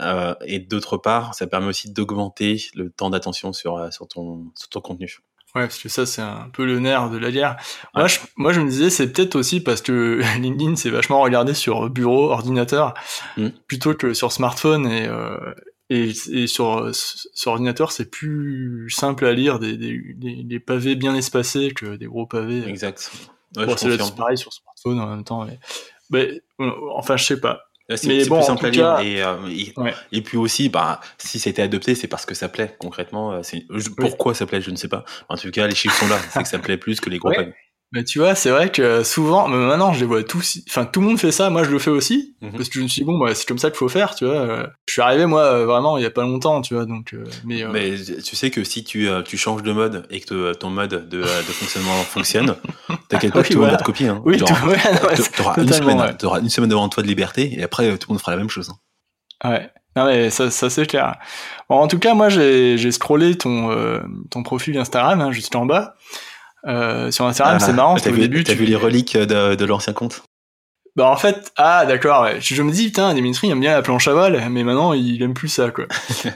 [0.00, 4.46] Euh, et d'autre part, ça permet aussi d'augmenter le temps d'attention sur, euh, sur, ton,
[4.54, 5.18] sur ton contenu.
[5.54, 7.56] Ouais, parce que ça, c'est un peu le nerf de la guerre.
[7.94, 11.54] Moi, je, moi, je me disais, c'est peut-être aussi parce que LinkedIn, c'est vachement regardé
[11.54, 12.94] sur bureau, ordinateur,
[13.36, 13.48] mmh.
[13.68, 14.86] plutôt que sur smartphone.
[14.86, 15.08] Et,
[15.90, 21.14] et, et, sur, sur ordinateur, c'est plus simple à lire, des, des, des, pavés bien
[21.14, 22.66] espacés que des gros pavés.
[22.66, 23.12] Exact.
[23.56, 25.44] Ouais, c'est pareil sur smartphone en même temps.
[25.44, 25.60] Mais,
[26.10, 26.42] mais
[26.96, 27.60] enfin, je sais pas.
[27.96, 32.08] C'est plus simple à lire et, euh, et, puis aussi, bah, si c'était adopté, c'est
[32.08, 33.32] parce que ça plaît concrètement.
[33.32, 33.42] Euh,
[33.98, 35.04] pourquoi ça plaît, je ne sais pas.
[35.28, 37.28] En tout cas, les chiffres sont là, c'est que ça plaît plus que les gros
[37.28, 37.54] ouais.
[37.92, 41.00] Mais tu vois, c'est vrai que souvent, mais maintenant je les vois tous, enfin tout
[41.00, 42.50] le monde fait ça, moi je le fais aussi, mhm.
[42.50, 44.24] parce que je me suis dit, bon, bah, c'est comme ça qu'il faut faire, tu
[44.24, 44.66] vois.
[44.88, 47.14] Je suis arrivé, moi, euh, vraiment, il y a pas longtemps, tu vois, donc.
[47.14, 50.52] Euh, mais, euh, mais tu sais que si tu, tu changes de mode et que
[50.54, 52.56] ton mode de, de fonctionnement fonctionne,
[53.08, 54.08] t'inquiète pas, tout le monde va te copier.
[54.08, 54.20] Hein.
[54.24, 58.14] Oui, t'auras une, semaine, auras une semaine devant toi de liberté, et après tout le
[58.14, 58.72] monde fera la même chose.
[59.44, 59.50] Hein.
[59.50, 59.70] Ouais.
[59.96, 61.14] Non mais ça, ça c'est clair.
[61.68, 63.70] Bon, en tout cas, moi j'ai scrollé ton,
[64.32, 65.94] ton profil Instagram hein, juste en bas.
[66.66, 67.96] Euh, sur Instagram, c'est ah, marrant.
[67.96, 68.54] T'as vu, début, tu...
[68.54, 70.22] vu les reliques de, de l'ancien compte?
[70.96, 72.40] Bah en fait, ah d'accord, ouais.
[72.40, 75.34] je, me dis putain, Dimitri aime bien la planche à voile, mais maintenant il aime
[75.34, 75.86] plus ça quoi.
[76.08, 76.28] c'est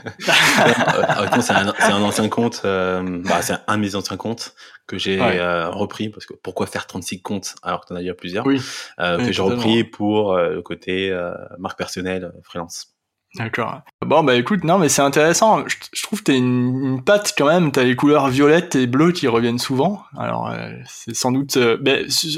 [1.53, 4.57] un, un, ancien compte, euh, bah, c'est un de mes anciens comptes
[4.89, 8.15] que j'ai euh, repris parce que pourquoi faire 36 comptes alors que t'en as déjà
[8.15, 8.61] plusieurs, oui.
[8.99, 11.17] que j'ai repris pour le côté
[11.61, 12.98] marque personnelle freelance.
[13.39, 13.83] D'accord.
[14.05, 15.65] Bon, bah écoute, non, mais c'est intéressant.
[15.93, 17.71] Je, trouve que t'as une, une patte quand même.
[17.71, 20.03] T'as les couleurs violettes et bleues qui reviennent souvent.
[20.17, 21.57] Alors, euh, c'est sans doute.
[21.57, 21.79] Euh,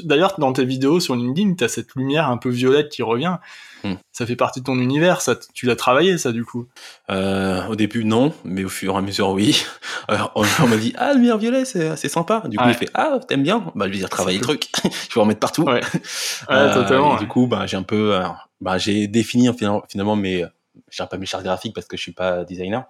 [0.05, 3.38] D'ailleurs, dans tes vidéos sur LinkedIn, t'as cette lumière un peu violette qui revient.
[3.82, 3.94] Hmm.
[4.12, 5.22] Ça fait partie de ton univers.
[5.22, 6.66] Ça, tu l'as travaillé, ça, du coup
[7.11, 9.64] euh, Au début, non, mais au fur et à mesure, oui.
[10.09, 12.42] Alors, on, m'a dit Ah, lumière violet, c'est sympa.
[12.46, 13.72] Du coup, il fait Ah, t'aimes bien?
[13.74, 14.68] Bah, je vais dire travailler le truc.
[14.84, 15.62] je vais en mettre partout.
[15.62, 15.80] Ouais,
[16.51, 17.16] ouais totalement.
[17.16, 18.20] Et du coup, bah, j'ai un peu.
[18.61, 19.48] bah, j'ai défini
[19.88, 20.44] finalement mes
[20.91, 22.84] je pas mes chartes graphiques parce que je suis pas designer,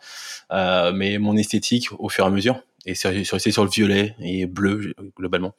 [0.52, 2.60] euh, mais mon esthétique au fur et à mesure.
[2.86, 5.54] Et c'est sur, sur, le violet et bleu globalement.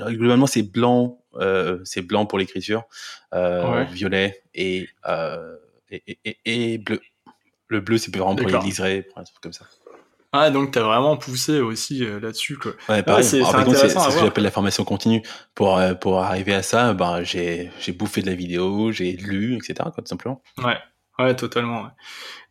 [0.00, 2.84] Globalement, c'est blanc, euh, c'est blanc pour l'écriture,
[3.34, 5.56] euh, violet et, euh,
[5.90, 7.00] et, et, et, bleu.
[7.68, 9.66] Le bleu, c'est vraiment pour les liserés, pour un truc comme ça.
[10.38, 12.56] Ah, donc tu as vraiment poussé aussi euh, là-dessus.
[12.56, 12.72] Quoi.
[12.88, 13.24] Ouais, pareil.
[13.24, 15.22] c'est ce que j'appelle la formation continue.
[15.54, 19.74] Pour, euh, pour arriver à ça, ben, j'ai bouffé de la vidéo, j'ai lu, etc.
[19.76, 20.42] Quoi, tout simplement.
[20.58, 20.76] Ouais.
[21.18, 21.88] Ouais, totalement.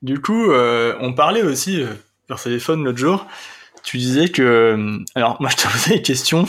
[0.02, 1.94] Du coup, euh, on parlait aussi euh,
[2.28, 3.28] par téléphone l'autre jour.
[3.84, 6.48] Tu disais que, euh, alors moi je te posais une question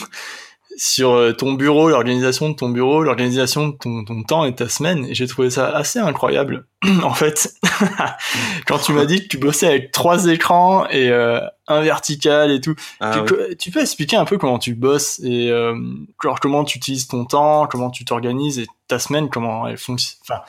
[0.76, 4.68] sur euh, ton bureau, l'organisation de ton bureau, l'organisation de ton, ton, temps et ta
[4.68, 6.66] semaine, et j'ai trouvé ça assez incroyable.
[7.02, 7.54] en fait,
[8.66, 12.60] quand tu m'as dit que tu bossais avec trois écrans et euh, un vertical et
[12.60, 15.74] tout, ah tu, tu, peux expliquer un peu comment tu bosses et euh,
[16.18, 20.18] comment tu utilises ton temps, comment tu t'organises et ta semaine, comment elle fonctionne.
[20.22, 20.42] Enfin,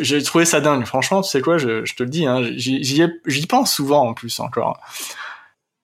[0.00, 0.84] j'ai trouvé ça dingue.
[0.84, 4.40] Franchement, tu sais quoi, je, je te le dis, hein, j'y pense souvent en plus
[4.40, 4.80] encore.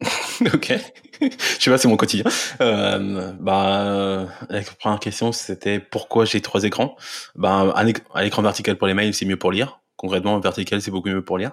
[0.55, 0.75] ok.
[1.21, 1.29] je
[1.59, 2.25] sais pas, c'est mon quotidien.
[2.61, 6.97] Euh, bah, la première question, c'était pourquoi j'ai trois écrans?
[7.35, 9.81] Bah, un, écran vertical pour les mails, c'est mieux pour lire.
[9.97, 11.53] Concrètement, vertical, c'est beaucoup mieux pour lire.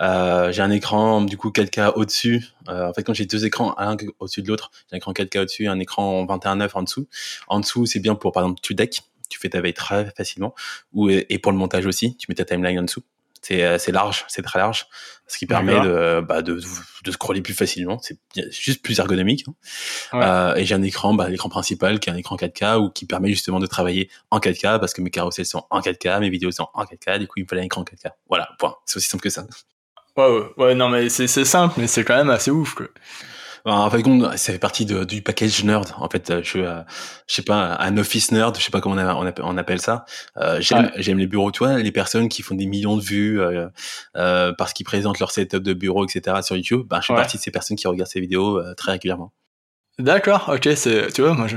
[0.00, 2.44] Euh, j'ai un écran du coup 4K au-dessus.
[2.68, 5.40] Euh, en fait, quand j'ai deux écrans, un au-dessus de l'autre, j'ai un écran 4K
[5.40, 7.06] au-dessus, un écran 21.9 en dessous.
[7.48, 10.54] En dessous, c'est bien pour par exemple tu deck tu fais ta veille très facilement.
[10.92, 13.02] Ou, et pour le montage aussi, tu mets ta timeline en dessous.
[13.42, 14.86] C'est, euh, c'est large, c'est très large,
[15.26, 16.60] ce qui permet de, bah, de,
[17.04, 17.98] de scroller plus facilement.
[18.00, 18.18] C'est
[18.50, 19.46] juste plus ergonomique.
[20.12, 20.20] Hein.
[20.20, 23.06] Euh, et j'ai un écran, bah, l'écran principal qui est un écran 4K ou qui
[23.06, 26.50] permet justement de travailler en 4K parce que mes carousels sont en 4K, mes vidéos
[26.50, 27.18] sont en 4K.
[27.18, 28.10] Du coup, il me fallait un écran 4K.
[28.28, 28.76] Voilà, point.
[28.84, 29.46] C'est aussi simple que ça.
[30.18, 32.88] Ouais, ouais, non, mais c'est, c'est simple, mais c'est quand même assez ouf, quoi.
[33.64, 34.02] En fait,
[34.36, 35.92] ça fait partie de, du package nerd.
[35.98, 36.80] En fait, je suis, euh,
[37.26, 40.04] je sais pas, un office nerd, je sais pas comment on, on appelle ça.
[40.38, 43.40] Euh, j'aime, j'aime les bureaux, tu vois, les personnes qui font des millions de vues
[43.40, 43.68] euh,
[44.16, 46.38] euh parce qu'ils présentent leur setup de bureau, etc.
[46.42, 46.86] sur YouTube.
[46.88, 49.32] Ben, je fais partie de ces personnes qui regardent ces vidéos euh, très régulièrement.
[49.98, 51.56] D'accord, ok, c'est, tu vois, moi je,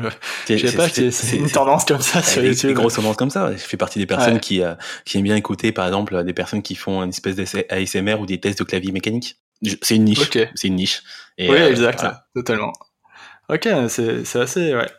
[0.49, 2.72] je sais pas, c'est une tendance comme ça sur YouTube.
[2.72, 3.54] Une grosse tendance comme ça.
[3.54, 4.62] Je fais partie des personnes qui,
[5.06, 8.41] qui aiment bien écouter, par exemple, des personnes qui font une espèce d'ASMR ou des
[8.41, 9.38] tests de clavier mécanique.
[9.82, 10.30] C'est une niche.
[10.55, 11.03] C'est une niche.
[11.38, 12.05] Et oui, euh, exact,
[12.36, 12.74] totalement.
[13.49, 14.89] Ok, c'est assez, ouais,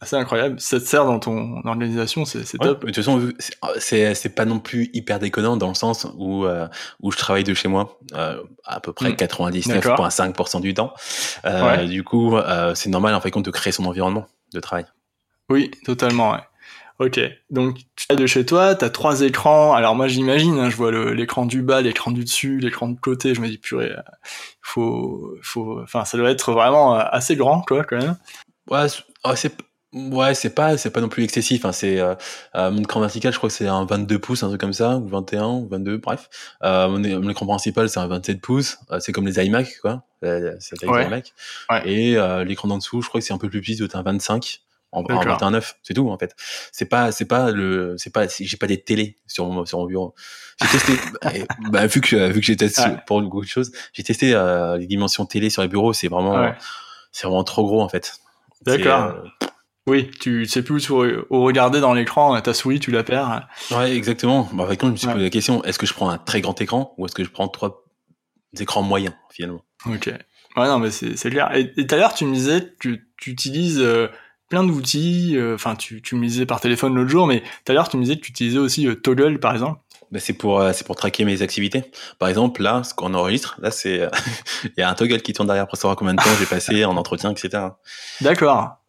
[0.00, 0.60] assez incroyable.
[0.60, 2.80] Ça te sert dans ton organisation, c'est top.
[2.80, 3.30] De toute façon,
[3.78, 6.68] c'est pas non plus hyper déconnant dans le sens où, euh,
[7.00, 10.60] où je travaille de chez moi euh, à peu près 99,5% hmm.
[10.60, 10.92] du temps.
[11.44, 14.86] Euh, Du coup, euh, c'est normal en fait compte de créer son environnement de travail.
[15.48, 16.32] Oui, totalement.
[16.32, 16.40] Ouais.
[16.98, 17.20] Ok,
[17.50, 19.74] donc tu es de chez toi, tu as trois écrans.
[19.74, 23.34] Alors moi j'imagine, hein, je vois l'écran du bas, l'écran du dessus, l'écran de côté.
[23.34, 24.00] Je me dis purée, euh,
[24.62, 28.16] faut, faut, enfin ça doit être vraiment euh, assez grand quoi quand même.
[28.70, 28.86] Ouais,
[29.34, 29.52] c'est
[29.92, 31.66] ouais c'est pas c'est pas non plus excessif.
[31.66, 32.14] Hein, c'est euh,
[32.54, 35.06] mon écran vertical, je crois que c'est un 22 pouces, un truc comme ça, ou
[35.06, 36.30] 21, ou 22, bref.
[36.62, 38.78] Euh, mon, écran principal c'est un 27 pouces.
[39.00, 40.04] c'est comme les iMac quoi.
[40.22, 41.34] C'est les iMac.
[41.84, 42.16] Et
[42.46, 44.62] l'écran d'en dessous, je crois que c'est un peu plus petit, c'est un 25
[44.96, 46.34] en, en 29, c'est tout en fait.
[46.72, 49.86] C'est pas c'est pas le c'est pas j'ai pas des télés sur mon sur mon
[49.86, 50.14] bureau.
[50.60, 50.92] J'ai testé
[51.70, 54.86] bah, vu que vu que j'ai testé pour beaucoup de choses, j'ai testé euh, les
[54.86, 56.52] dimensions télé sur les bureaux, c'est vraiment
[57.12, 58.14] c'est vraiment trop gros en fait.
[58.64, 59.04] D'accord.
[59.04, 59.48] Euh,
[59.88, 60.98] oui, tu sais plus où,
[61.30, 63.46] regarder dans l'écran, ta souris, tu la perds.
[63.70, 64.48] Ouais, exactement.
[64.52, 66.60] Bah, avec je me suis posé la question est-ce que je prends un très grand
[66.60, 67.84] écran ou est-ce que je prends trois
[68.58, 69.64] écrans moyens finalement?
[69.86, 70.10] Ok.
[70.56, 71.54] Ouais, non, mais c'est clair.
[71.54, 74.08] Et tout à l'heure, tu me disais que tu, utilises euh,
[74.48, 75.36] plein d'outils.
[75.36, 77.96] Euh, enfin, tu, tu me disais par téléphone l'autre jour, mais tout à l'heure, tu
[77.96, 79.80] me disais que tu utilisais aussi euh, Toggle, par exemple.
[80.12, 81.82] Ben c'est pour euh, c'est pour traquer mes activités.
[82.20, 84.08] Par exemple, là, ce qu'on enregistre, là, c'est
[84.64, 86.84] il y a un toggle qui tourne derrière pour savoir combien de temps j'ai passé
[86.84, 87.64] en entretien, etc.
[88.20, 88.85] D'accord.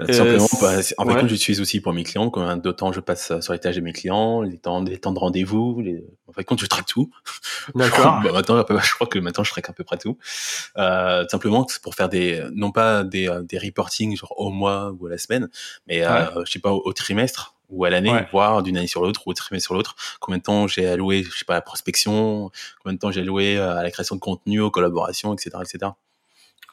[0.00, 3.40] Euh, simplement, bah, en fait, j'utilise aussi pour mes clients, combien de temps je passe
[3.40, 6.04] sur les tâches de mes clients, les temps, les temps de rendez-vous, les...
[6.28, 7.10] en fait, quand je traque tout.
[7.74, 8.20] D'accord.
[8.22, 10.18] bah, maintenant, je crois que maintenant, je traque à peu près tout.
[10.76, 14.92] Euh, simplement, c'est pour faire des, non pas des, euh, des reporting genre au mois
[14.98, 15.48] ou à la semaine,
[15.86, 19.22] mais euh, je sais pas, au, trimestre ou à l'année, voire d'une année sur l'autre
[19.26, 21.62] ou au trimestre sur l'autre, combien de temps j'ai alloué, je sais pas, à la
[21.62, 22.50] prospection,
[22.82, 25.92] combien de temps j'ai alloué à la création de contenu, aux collaborations, etc., etc.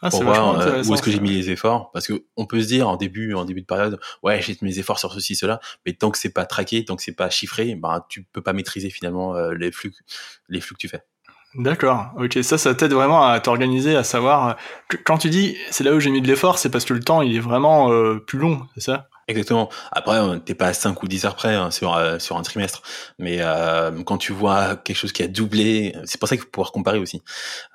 [0.05, 1.89] Ah, pour voir euh, où est-ce que j'ai mis les efforts.
[1.91, 4.69] Parce que on peut se dire en début en début de période ouais j'ai mis
[4.69, 7.29] mes efforts sur ceci cela mais tant que c'est pas traqué tant que c'est pas
[7.29, 9.93] chiffré ben tu peux pas maîtriser finalement euh, les flux
[10.49, 11.01] les flux que tu fais.
[11.55, 14.47] D'accord, ok, ça, ça t'aide vraiment à t'organiser, à savoir.
[14.49, 16.99] euh, Quand tu dis c'est là où j'ai mis de l'effort, c'est parce que le
[16.99, 19.07] temps il est vraiment euh, plus long, c'est ça?
[19.27, 19.69] Exactement.
[19.91, 22.81] Après, t'es pas à 5 ou 10 heures près hein, sur, euh, sur un trimestre.
[23.19, 26.49] Mais euh, quand tu vois quelque chose qui a doublé, c'est pour ça qu'il faut
[26.49, 27.21] pouvoir comparer aussi.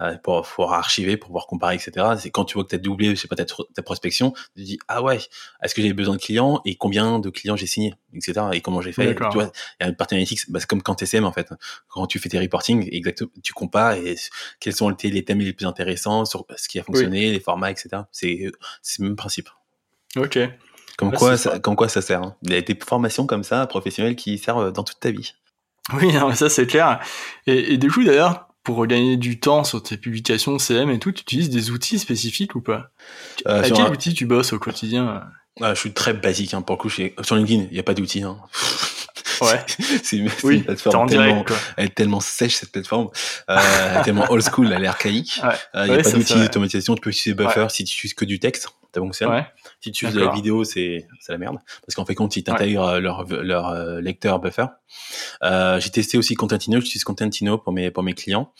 [0.01, 2.07] Euh, pour pouvoir archiver, pour pouvoir comparer, etc.
[2.19, 4.63] C'est quand tu vois que tu as doublé, je sais pas, ta, ta prospection, tu
[4.63, 5.19] te dis, ah ouais,
[5.63, 8.47] est-ce que j'ai besoin de clients et combien de clients j'ai signé, etc.
[8.53, 9.15] Et comment j'ai fait.
[9.15, 11.49] Tu vois, il y a une partie analytics, bah, c'est comme quand TCM en fait.
[11.89, 14.17] Quand tu fais tes reporting, exactement, tu compares et
[14.61, 18.03] quels sont les thèmes les plus intéressants sur ce qui a fonctionné, les formats, etc.
[18.13, 18.51] C'est
[18.83, 19.49] c'est le même principe.
[20.17, 20.39] Ok.
[20.99, 21.59] Comme Ouais, quoi, ça, ça.
[21.61, 22.23] comme quoi ça sert.
[22.23, 22.37] hein.
[22.43, 25.33] Il y a des formations comme ça, professionnelles, qui servent dans toute ta vie.
[25.95, 26.99] Oui, non, ça c'est clair.
[27.47, 31.13] Et, et du coup, d'ailleurs, pour gagner du temps sur tes publications CM et tout,
[31.13, 32.91] tu utilises des outils spécifiques ou pas?
[33.47, 35.23] Euh, À quel un- outil tu bosses au quotidien?
[35.63, 36.89] Ah, je suis très basique hein, pour le coup.
[36.89, 38.23] chez- Sur LinkedIn, il n'y a pas d'outils.
[38.23, 38.37] Hein.
[39.41, 39.65] Ouais.
[40.03, 41.57] c'est Oui, une plateforme tellement, direct, quoi.
[41.77, 43.09] elle est tellement sèche cette plateforme,
[43.49, 45.41] euh, tellement old school, elle est archaïque.
[45.45, 45.49] Ouais.
[45.77, 46.97] Euh, Il n'y a Ouais, pas d'outils d'automatisation.
[46.97, 49.31] Tu peux utiliser Buffer si tu utilises que du texte, ça fonctionne.
[49.31, 49.47] Ouais.
[49.81, 51.59] Si tu utilises de la vidéo, c'est c'est la merde.
[51.87, 54.67] Parce qu'en fait, compte, ils t'intègrent euh, leur, leur euh, lecteur Buffer.
[55.45, 56.81] Euh, J'ai testé aussi Contentino.
[56.81, 58.53] J'utilise Contentino pour mes, pour mes clients.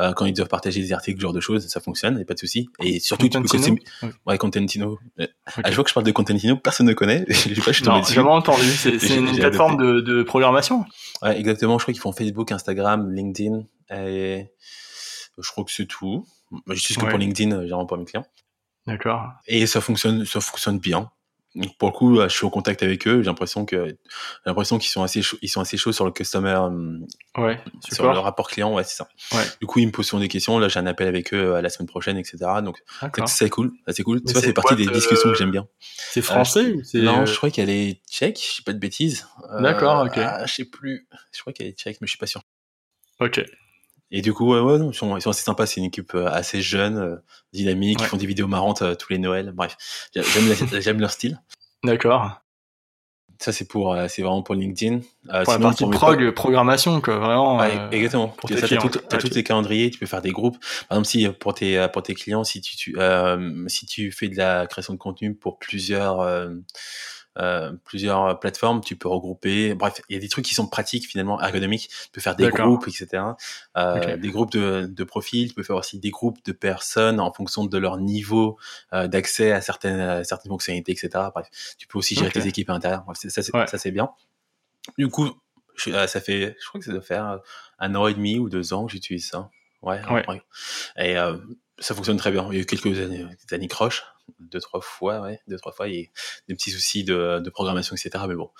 [0.00, 2.32] Euh, quand ils doivent partager des articles, ce genre de choses, ça fonctionne, a pas
[2.34, 2.70] de souci.
[2.82, 4.16] Et surtout, tu peux Contentino customiser.
[4.26, 4.98] Ouais, Contentino.
[5.18, 7.24] Euh, À chaque fois que je parle de Contentino, personne ne connaît.
[7.28, 8.64] je pas, je Non, j'ai jamais entendu.
[8.64, 10.86] C'est une plateforme de, de programmation.
[11.20, 11.78] Ouais, exactement.
[11.78, 13.64] Je crois qu'ils font Facebook, Instagram, LinkedIn.
[13.94, 14.46] Et
[15.36, 16.24] je crois que c'est tout.
[16.68, 17.10] J'utilise que Ouais.
[17.10, 18.24] pour LinkedIn, euh, généralement pour mes clients.
[18.86, 19.28] D'accord.
[19.46, 21.10] Et ça fonctionne, ça fonctionne bien.
[21.56, 23.22] Donc, pour le coup, euh, je suis au contact avec eux.
[23.22, 23.96] J'ai l'impression que, j'ai
[24.46, 26.98] l'impression qu'ils sont assez chauds, ils sont assez chauds sur le customer, euh,
[27.36, 27.60] Ouais.
[27.92, 28.72] sur le rapport client.
[28.72, 29.08] Ouais, c'est ça.
[29.32, 29.42] Ouais.
[29.60, 30.60] Du coup, ils me posent souvent des questions.
[30.60, 32.38] Là, j'ai un appel avec eux euh, la semaine prochaine, etc.
[32.62, 32.78] Donc,
[33.26, 33.72] c'est cool.
[33.84, 34.20] Ça, C'est cool.
[34.24, 35.66] Mais Ça, c'est c'est partie des discussions euh, que j'aime bien.
[35.80, 38.38] C'est français ou c'est Non, euh, je crois qu'elle est tchèque.
[38.40, 39.26] Je dis pas de bêtises.
[39.52, 40.18] Euh, D'accord, ok.
[40.18, 41.08] ah, je sais plus.
[41.32, 42.42] Je crois qu'elle est tchèque, mais je suis pas sûr.
[43.18, 43.44] Ok.
[44.10, 45.66] Et du coup, ouais, ouais, non, ils, sont, ils sont assez sympas.
[45.66, 47.16] C'est une équipe euh, assez jeune, euh,
[47.52, 47.98] dynamique.
[48.00, 48.06] Ouais.
[48.06, 49.52] Ils font des vidéos marrantes euh, tous les Noëls.
[49.52, 49.76] Bref,
[50.14, 51.40] J'a- j'aime, la- leur style.
[51.84, 52.40] D'accord.
[53.38, 54.96] Ça, c'est pour, c'est vraiment pour LinkedIn.
[54.96, 57.16] Euh, Pour la sinon, partie mes prog, programmation, quoi.
[57.18, 57.56] Vraiment.
[57.56, 58.28] Ouais, euh, exactement.
[58.28, 60.58] pour tes as clients, tout, tous tes calendriers, tu peux faire des groupes.
[60.90, 64.28] Par exemple, si pour tes pour tes clients, si tu, tu euh, si tu fais
[64.28, 66.20] de la création de contenu pour plusieurs
[67.40, 69.74] euh, plusieurs plateformes, tu peux regrouper.
[69.74, 71.88] Bref, il y a des trucs qui sont pratiques finalement ergonomiques.
[71.88, 73.22] Tu peux faire des groupes, etc.
[73.76, 74.16] Euh.
[74.16, 75.48] Des groupes de, de profils.
[75.48, 78.58] Tu peux faire aussi des groupes de personnes en fonction de leur niveau
[78.92, 81.08] euh, d'accès à certaines à certaines fonctionnalités, etc.
[81.34, 83.04] Bref, tu peux aussi gérer tes équipes à l'intérieur.
[83.06, 83.90] Bref, ça, c'est Ouais.
[83.90, 84.10] bien.
[84.98, 85.30] Du coup,
[85.76, 87.38] je- ça fait, je crois que ça doit faire
[87.78, 89.50] un an et demi ou deux ans que j'utilise ça.
[89.82, 90.00] Ouais.
[90.10, 90.42] Ouais.
[90.98, 91.16] Et
[91.78, 92.46] ça fonctionne très bien.
[92.50, 94.04] Il y a eu quelques années, des années croches,
[94.38, 95.88] deux trois fois, ouais, deux trois fois.
[95.88, 96.06] Il y a
[96.48, 98.24] des petits soucis de, de programmation, etc.
[98.28, 98.50] Mais bon,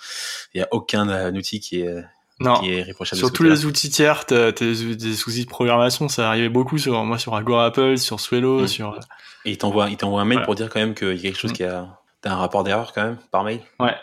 [0.53, 2.03] il y a aucun euh, outil qui est
[2.39, 2.59] Non.
[2.59, 3.19] qui est réprochable.
[3.19, 7.03] Sur tous les outils tiers, t'as t'as des, soucis de programmation, ça arrivait beaucoup sur
[7.03, 8.67] moi sur Agora Apple, sur Swello, Mm.
[8.67, 8.99] sur
[9.45, 9.99] Et il t'envoie, un mail
[10.37, 10.45] Voilà.
[10.45, 11.55] pour dire quand même qu'il y a quelque chose Mm.
[11.55, 13.61] qui a, t'as un rapport d'erreur quand même par mail?
[13.79, 13.95] Ouais.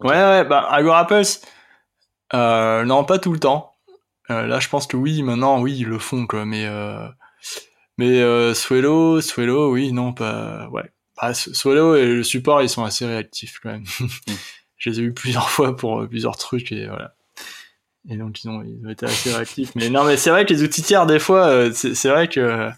[0.00, 0.10] Ok.
[0.10, 1.22] Ouais, ouais, bah, Agora Apples,
[2.34, 3.72] euh, non, pas tout le temps.
[4.30, 7.06] Euh, là, je pense que oui, maintenant, oui, ils le font, quoi, mais, euh,
[7.96, 10.90] mais, euh, Swello, Swello, oui, non, pas, ouais.
[11.20, 13.84] Bah, S- Swello et le support, ils sont assez réactifs, quand même.
[14.76, 17.14] Je les ai eu plusieurs fois pour euh, plusieurs trucs, et voilà.
[18.08, 19.72] Et donc, ils ont, ils ont été assez réactifs.
[19.74, 22.28] Mais non, mais c'est vrai que les outils tiers, des fois, euh, c'est c'est vrai
[22.28, 22.70] que euh,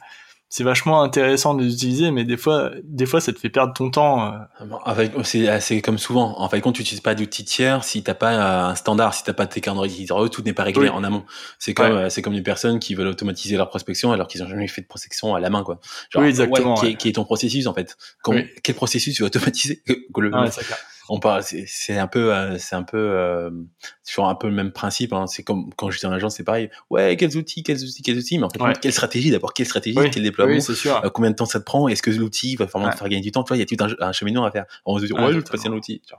[0.51, 3.74] c'est vachement intéressant de les utiliser, mais des fois, des fois, ça te fait perdre
[3.74, 4.32] ton temps.
[4.32, 4.38] euh.
[4.84, 6.40] En fait, c'est c'est comme souvent.
[6.40, 9.24] En fait, quand tu n'utilises pas d'outil tiers, si t'as pas euh, un standard, si
[9.24, 10.88] t'as pas tes calendriers, tout n'est pas réglé Oui.
[10.88, 11.24] en amont.
[11.59, 11.99] C'est comme Ouais.
[12.05, 14.80] euh, c'est comme les personnes qui veulent automatiser leur prospection alors qu'ils ont jamais fait
[14.80, 15.80] de prospection à la main, quoi.
[16.11, 16.94] Genre, Oui, exactement, ouais, qui, est, ouais.
[16.96, 18.46] qui est ton processus en fait Quand- Oui.
[18.62, 19.82] Quel processus tu vas automatiser?
[20.16, 20.46] Le- Ah.
[21.11, 23.50] On parle, c'est un peu, euh, c'est un peu euh,
[24.02, 25.12] sur un peu le même principe.
[25.14, 25.26] Hein.
[25.26, 26.68] C'est comme quand j'étais en agence, c'est pareil.
[26.90, 28.38] Ouais, quels outils, quels outils, quels outils?
[28.38, 28.72] Mais en fait, Ouais.
[28.80, 29.54] quelle stratégie d'abord?
[29.54, 29.98] Quelle stratégie?
[29.98, 30.52] Oui, Quel déploiement?
[30.54, 31.02] oui, c'est sûr.
[31.04, 31.88] euh, combien de temps ça te prend?
[31.88, 32.92] Est-ce que l'outil va vraiment Ouais.
[32.92, 33.42] te faire gagner du temps?
[33.42, 34.66] Tu vois, il y a tout un, un cheminement à faire.
[34.84, 36.02] On se dit, Ouais, ouais, je vais passer un outil.
[36.06, 36.14] tu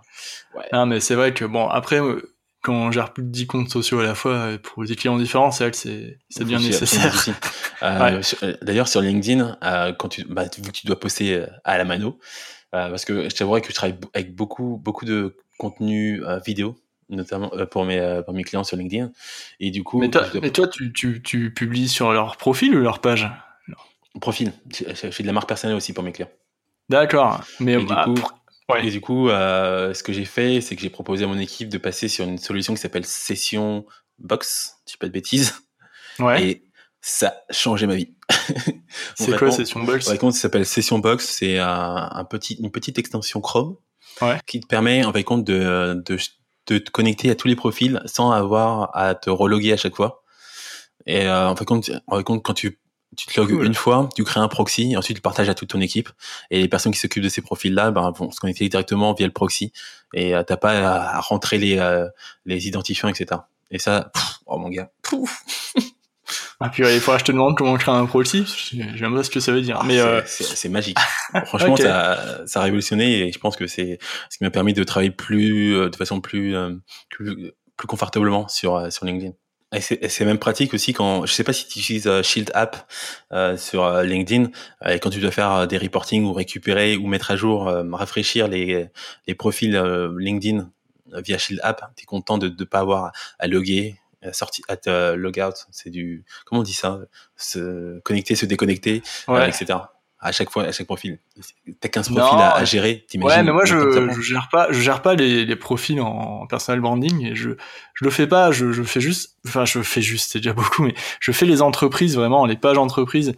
[0.53, 0.63] vois.
[0.73, 3.69] Non, mais c'est vrai que bon, après, euh, quand on gère plus de 10 comptes
[3.69, 7.13] sociaux à la fois pour des clients différents, c'est vrai que c'est bien nécessaire.
[7.81, 8.21] Euh,
[8.61, 12.19] D'ailleurs, sur LinkedIn, euh, quand tu, bah, vu que tu dois poster à la mano,
[12.71, 16.77] parce que je t'avouerais que je travaille avec beaucoup, beaucoup de contenu euh, vidéo,
[17.09, 19.11] notamment euh, pour mes, euh, pour mes clients sur LinkedIn.
[19.59, 22.37] Et du coup, Mais toi, je dois- mais toi tu, tu, tu publies sur leur
[22.37, 23.29] profil ou leur page?
[24.21, 24.51] Profil.
[24.73, 26.31] Je je fais de la marque personnelle aussi pour mes clients.
[26.89, 27.41] D'accord.
[27.59, 28.15] Mais Et du bah, coup,
[28.73, 28.87] ouais.
[28.87, 31.69] et du coup euh, ce que j'ai fait, c'est que j'ai proposé à mon équipe
[31.69, 33.85] de passer sur une solution qui s'appelle Session
[34.17, 35.61] Box, si je dis pas de bêtises.
[36.19, 36.43] ouais.
[36.43, 36.63] Et
[37.01, 38.13] ça a changé ma vie.
[39.15, 40.65] c'est quoi Session Box En compte, ça s'appelle?
[40.65, 41.27] Session Box.
[41.27, 43.77] C'est un, un, petit, une petite extension Chrome
[44.21, 44.39] ouais.
[44.45, 46.17] qui te permet en fait compte de, de,
[46.67, 50.23] de, te connecter à tous les profils sans avoir à te reloguer à chaque fois.
[51.05, 52.79] Et euh, en fait compte, en fait compte quand tu
[53.17, 55.69] tu te logs une fois, tu crées un proxy, et ensuite tu partages à toute
[55.69, 56.09] ton équipe.
[56.51, 59.33] Et les personnes qui s'occupent de ces profils-là ben, vont se connecter directement via le
[59.33, 59.73] proxy.
[60.13, 62.07] Et euh, t'as pas à, rentrer les, euh,
[62.45, 63.41] les identifiants, etc.
[63.71, 64.11] Et ça,
[64.45, 65.43] oh mon gars, pouf.
[66.59, 68.45] Ah puis il faudra que je te demande comment créer un proxy.
[68.95, 69.77] J'aime pas ce que ça veut dire.
[69.79, 70.21] Ah, mais euh...
[70.25, 70.97] c'est magique.
[71.45, 73.99] Franchement, ça, ça a révolutionné et je pense que c'est
[74.29, 76.75] ce qui m'a permis de travailler plus, euh, de façon plus, euh,
[77.09, 79.33] plus, plus confortablement sur sur LinkedIn.
[79.71, 82.91] Et c'est même pratique aussi quand, je sais pas si tu utilises euh, Shield App
[83.31, 84.49] euh, sur euh, LinkedIn,
[84.83, 88.87] et quand tu dois faire des reporting ou récupérer ou mettre à jour, rafraîchir les,
[89.27, 89.79] les profils
[90.17, 90.71] LinkedIn
[91.23, 94.77] via Shield App, tu es content de ne pas avoir à loguer, à, sortir, à
[94.77, 96.99] te logout, c'est du, comment on dit ça,
[97.35, 99.49] se connecter, se déconnecter, ouais.
[99.49, 99.79] etc
[100.21, 101.17] à chaque fois, à chaque profil.
[101.79, 103.37] T'as 15 profils à, à, gérer, t'imagines?
[103.37, 106.81] Ouais, mais moi, je, je gère pas, je gère pas les, les profils en, personal
[106.81, 107.51] branding et je,
[107.93, 110.83] je le fais pas, je, je fais juste, enfin, je fais juste, c'est déjà beaucoup,
[110.83, 113.33] mais je fais les entreprises, vraiment, les pages entreprises.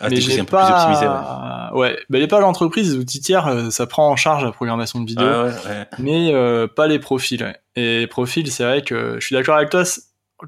[0.00, 1.80] Ah, mais j'ai pas, plus ouais.
[1.80, 1.98] ouais.
[2.10, 5.06] Ben, les pages entreprises, les outils tiers, euh, ça prend en charge la programmation de
[5.06, 5.26] vidéos.
[5.26, 5.86] Ah, ouais, ouais.
[5.98, 7.54] Mais, euh, pas les profils.
[7.76, 9.84] Et les profils, c'est vrai que je suis d'accord avec toi,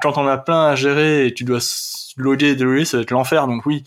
[0.01, 1.61] quand on a plein à gérer et tu dois
[2.17, 3.85] loader de ça va être l'enfer, donc oui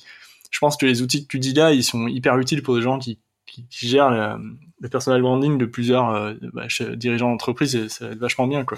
[0.52, 2.82] je pense que les outils que tu dis là, ils sont hyper utiles pour des
[2.82, 7.89] gens qui, qui, gèrent le, le, personal branding de plusieurs euh, bah, dirigeants d'entreprise et
[7.89, 8.78] ça va être vachement bien quoi.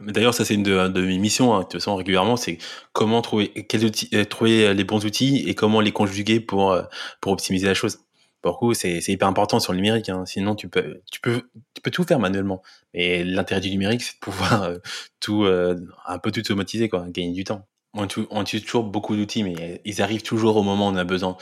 [0.00, 2.58] D'ailleurs ça c'est une de, mes missions hein, de toute façon régulièrement c'est
[2.92, 6.82] comment trouver euh, trouver les bons outils et comment les conjuguer pour euh,
[7.20, 7.98] pour optimiser la chose.
[8.42, 10.24] Pour coup c'est hyper important sur le numérique hein.
[10.26, 11.42] sinon tu peux tu peux
[11.74, 12.62] tu peux tout faire manuellement
[12.92, 14.78] mais l'intérêt du numérique c'est de pouvoir euh,
[15.20, 15.76] tout euh,
[16.06, 20.00] un peu tout automatiser quoi gagner du temps on, utilise toujours beaucoup d'outils, mais ils
[20.00, 21.36] arrivent toujours au moment où on a besoin.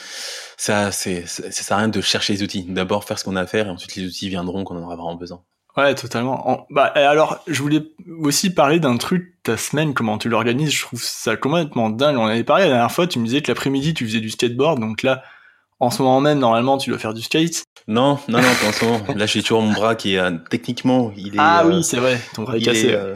[0.57, 2.65] Ça, c'est, ça sert à rien de chercher les outils.
[2.65, 4.97] D'abord faire ce qu'on a à faire, et ensuite les outils viendront quand on aura
[4.97, 5.43] vraiment besoin.
[5.77, 6.67] Ouais, totalement.
[6.71, 7.83] Bah, alors, je voulais
[8.19, 10.73] aussi parler d'un truc, ta semaine, comment tu l'organises.
[10.73, 12.17] Je trouve ça complètement dingue.
[12.17, 14.81] On avait parlé la dernière fois, tu me disais que l'après-midi, tu faisais du skateboard.
[14.81, 15.23] Donc là,
[15.81, 17.65] en ce moment même, normalement, tu dois faire du skate.
[17.89, 19.01] Non, non, non, pas en ce moment.
[19.17, 21.39] Là, j'ai toujours mon bras qui est, euh, techniquement, il est.
[21.39, 22.89] Ah euh, oui, c'est vrai, ton bras est cassé.
[22.89, 23.15] Est, euh,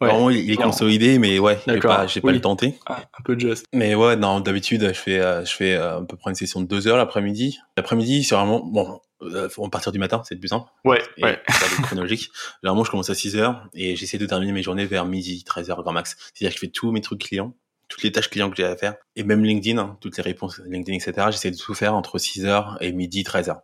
[0.00, 2.30] Ouais, Vraiment, il est consolidé, mais ouais, j'ai pas, j'ai oui.
[2.30, 2.78] pas le tenté.
[2.84, 3.64] Ah, un peu de geste.
[3.72, 6.60] Mais ouais, non, d'habitude, je fais, euh, je fais euh, à peu près une session
[6.60, 7.58] de deux heures l'après-midi.
[7.78, 10.68] L'après-midi, c'est vraiment, bon, euh, faut partir du matin, c'est le plus simple.
[10.84, 11.42] Ouais, et ouais.
[11.84, 12.30] Chronologique.
[12.62, 15.70] Généralement, je commence à 6 heures et j'essaie de terminer mes journées vers midi, 13
[15.70, 16.14] heures grand max.
[16.34, 17.54] C'est-à-dire que je fais tous mes trucs clients,
[17.88, 18.96] toutes les tâches clients que j'ai à faire.
[19.14, 21.28] Et même LinkedIn, hein, toutes les réponses LinkedIn, etc.
[21.30, 23.62] J'essaie de tout faire entre 6 heures et midi, 13 heures.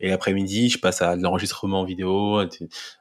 [0.00, 2.48] Et l'après-midi, je passe à l'enregistrement vidéo, à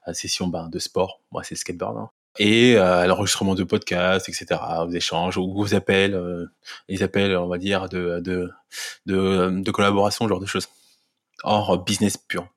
[0.08, 1.22] la session ben, de sport.
[1.32, 1.98] Moi, c'est skateboard.
[1.98, 6.46] Hein et euh, à l'enregistrement de podcasts, etc., aux échanges, aux appels, euh,
[6.88, 8.50] les appels, on va dire, de, de,
[9.06, 10.68] de, collaboration, ce genre de choses.
[11.44, 12.48] Hors business pur.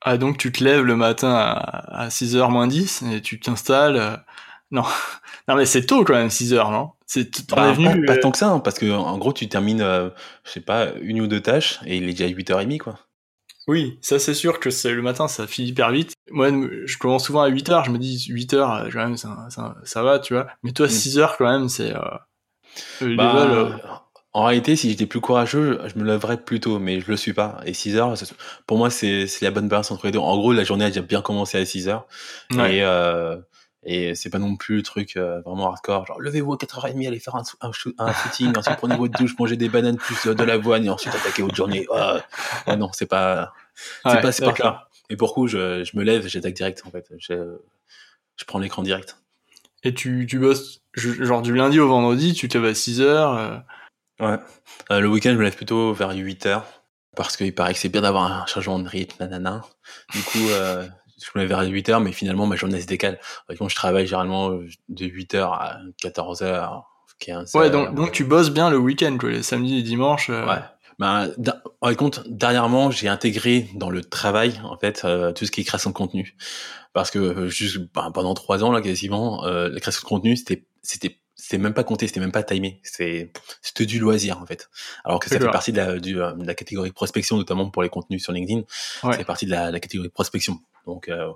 [0.00, 4.24] Ah, donc tu te lèves le matin à, à 6h moins 10 et tu t'installes.
[4.72, 4.76] Euh...
[4.76, 4.82] Non.
[5.48, 6.90] non, mais c'est tôt quand même, 6h, non?
[7.06, 9.82] C'est bah, venu, pas, pas, tant que ça, hein, parce que en gros, tu termines,
[9.82, 10.08] euh,
[10.44, 12.98] je sais pas, une ou deux tâches et il est déjà 8h30, quoi.
[13.68, 16.14] Oui, ça c'est sûr que c'est le matin, ça file hyper vite.
[16.30, 16.48] Moi,
[16.84, 19.46] je commence souvent à 8 heures, je me dis 8 heures, euh, quand même, ça,
[19.50, 20.48] ça, ça va, tu vois.
[20.62, 21.94] Mais toi, 6 heures, quand même, c'est...
[21.94, 23.70] Euh, bah, euh...
[24.34, 27.34] En réalité, si j'étais plus courageux, je me lèverais plus tôt, mais je le suis
[27.34, 27.60] pas.
[27.66, 28.14] Et 6 heures,
[28.66, 30.18] pour moi, c'est la bonne balance entre les deux.
[30.18, 32.06] En gros, la journée a déjà bien commencé à 6 heures.
[32.54, 32.76] Ouais.
[32.76, 33.36] Et, euh,
[33.84, 37.18] et c'est pas non plus le truc euh, vraiment hardcore, genre levez-vous à 4h30, allez
[37.18, 40.84] faire un, un, un footing, ensuite prenez votre douche, mangez des bananes plus de l'avoine
[40.84, 41.86] et ensuite attaquez votre journée.
[41.90, 42.16] Oh,
[42.66, 44.88] oh non, c'est pas, c'est ouais, pas, c'est pas là.
[45.10, 47.10] Et pour coup, je, je me lève, j'attaque direct en fait.
[47.18, 47.56] Je,
[48.36, 49.18] je prends l'écran direct.
[49.84, 53.34] Et tu, tu bosses genre du lundi au vendredi, tu te lèves à 6 heures
[53.36, 53.56] euh...
[54.20, 54.38] Ouais.
[54.90, 56.64] Euh, le week-end, je me lève plutôt vers 8 heures
[57.16, 59.62] parce qu'il paraît que c'est bien d'avoir un changement de rythme, nanana.
[60.14, 60.48] Du coup,
[61.24, 63.18] je me lève vers 8 heures, mais finalement, ma journée se décale.
[63.58, 66.84] Quand je travaille généralement de 8 heures à 14 heures,
[67.18, 70.30] 15 Ouais, donc, donc tu bosses bien le week-end, quoi, les samedis et dimanches.
[70.30, 70.46] Euh...
[70.46, 70.60] Ouais.
[70.98, 71.32] Ben,
[71.80, 75.64] en compte, dernièrement, j'ai intégré dans le travail, en fait, euh, tout ce qui est
[75.64, 76.36] création de contenu.
[76.92, 80.36] Parce que euh, juste ben, pendant trois ans, là, quasiment, euh, la création de contenu,
[80.36, 82.78] c'était, c'était, c'était même pas compté, c'était même pas timé.
[82.84, 83.32] C'est,
[83.62, 84.70] c'était du loisir, en fait.
[85.04, 87.88] Alors que ça fait partie de la, du, de la catégorie prospection, notamment pour les
[87.88, 88.60] contenus sur LinkedIn.
[89.02, 89.16] Ouais.
[89.16, 90.60] C'est partie de la, la catégorie prospection.
[90.86, 91.32] Donc, euh,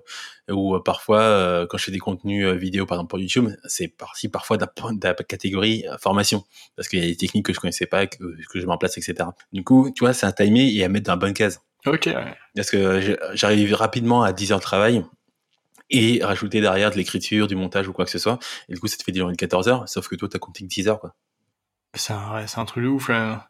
[0.49, 3.49] ou euh, parfois, euh, quand je fais des contenus euh, vidéo, par exemple pour YouTube,
[3.65, 6.45] c'est parti parfois de la, de la catégorie formation,
[6.77, 8.79] parce qu'il y a des techniques que je connaissais pas, que, que je mets en
[8.79, 9.29] place, etc.
[9.53, 11.61] Du coup, tu vois, c'est à timer et à mettre dans la bonne case.
[11.85, 12.09] Ok.
[12.55, 15.05] Parce que j'arrive rapidement à 10 heures de travail
[15.91, 18.39] et rajouter derrière de l'écriture, du montage ou quoi que ce soit.
[18.69, 20.39] Et du coup, ça te fait des journées de 14 heures, sauf que toi, t'as
[20.39, 21.15] compté que 10 heures, quoi.
[21.95, 23.09] C'est un, un truc de ouf.
[23.09, 23.49] Là.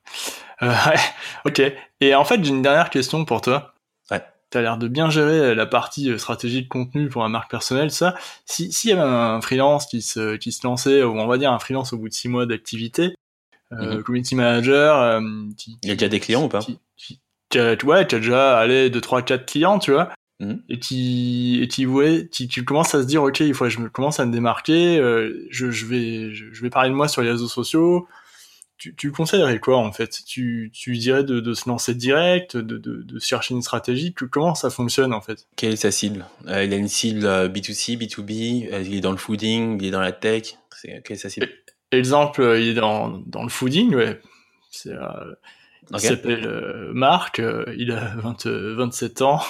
[0.63, 1.01] Euh, ouais,
[1.47, 1.63] ok.
[2.01, 3.75] Et en fait, j'ai une dernière question pour toi.
[4.11, 4.23] Ouais.
[4.51, 7.91] T'as l'air de bien gérer la partie euh, stratégie de contenu pour la marque personnelle,
[7.91, 8.15] ça.
[8.45, 11.51] Si s'il y avait un freelance qui se qui se lançait, ou on va dire
[11.53, 13.15] un freelance au bout de six mois d'activité,
[13.73, 14.03] euh, Mhm.
[14.05, 15.21] community manager, euh,
[15.57, 16.79] qui, Il y a déjà des clients ou pas qui,
[17.51, 20.63] ouais, qui a déjà allé 2, 3, 4 clients, tu vois, Mhm.
[20.69, 23.71] et qui, et qui voulait, qui, tu commences à se dire, ok, il faut que
[23.71, 26.95] je me commence à me démarquer, euh, je, je vais, je, je vais parler de
[26.95, 28.07] moi sur les réseaux sociaux.
[28.77, 30.19] Tu, tu conseillerais quoi en fait?
[30.27, 34.13] Tu, tu dirais de, de se lancer direct, de, de, de chercher une stratégie?
[34.13, 35.47] Que- Comment ça fonctionne en fait?
[35.57, 36.27] Quelle est sa cible?
[36.49, 39.87] Euh, Il a une cible euh, B2C, B2B, euh, il est dans le fooding, il
[39.87, 40.59] est dans la tech.
[40.83, 41.49] Quelle est sa cible?
[41.91, 44.21] Exemple, euh, il est dans, dans le fooding, ouais.
[44.71, 44.93] C'est,
[45.93, 46.03] euh, Ok.
[46.03, 49.41] Il s'appelle euh, Marc, euh, il a 20, euh, 27 ans.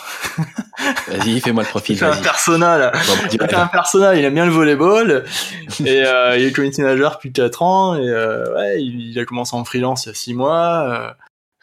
[1.08, 1.96] Vas-y, fais-moi le Il profil.
[1.98, 2.92] fait un persona là.
[2.92, 5.24] Bon, bah, Il fait un persona, il aime bien le volleyball
[5.84, 9.24] et euh, il est community manager depuis 4 ans et euh, ouais, il, il a
[9.24, 11.16] commencé en freelance il y a 6 mois.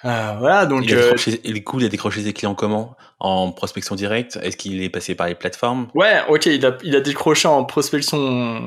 [0.06, 2.56] Euh, voilà, donc Il a euh, décroché, et du coup, il a décroché ses clients
[2.56, 2.96] comment?
[3.20, 4.38] En prospection directe?
[4.42, 5.88] Est-ce qu'il est passé par les plateformes?
[5.96, 8.62] Ouais, ok, il a, il a décroché en prospection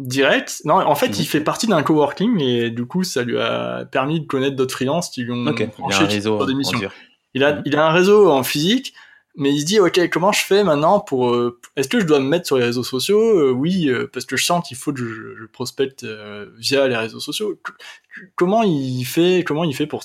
[0.00, 0.62] directe.
[0.64, 1.14] Non, en fait, Mhm.
[1.18, 4.74] il fait partie d'un coworking et du coup, ça lui a permis de connaître d'autres
[4.74, 6.80] freelances qui lui ont Ok, il y a branché un réseau sur des en missions.
[7.34, 7.62] Il a, Mhm.
[7.66, 8.94] il a un réseau en physique,
[9.38, 11.30] mais il se dit, ok, comment je fais maintenant pour...
[11.30, 13.20] euh, Est-ce que je dois me mettre sur les réseaux sociaux?
[13.38, 16.04] Euh, Oui, euh, parce que je sens qu'il faut que je, prospecte
[16.58, 17.58] via les réseaux sociaux.
[18.36, 20.04] Comment il fait, comment il fait pour,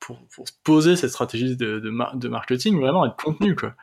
[0.00, 3.54] pour, pour se poser cette stratégie de, de, mar- de marketing vraiment et de contenu,
[3.54, 3.74] quoi?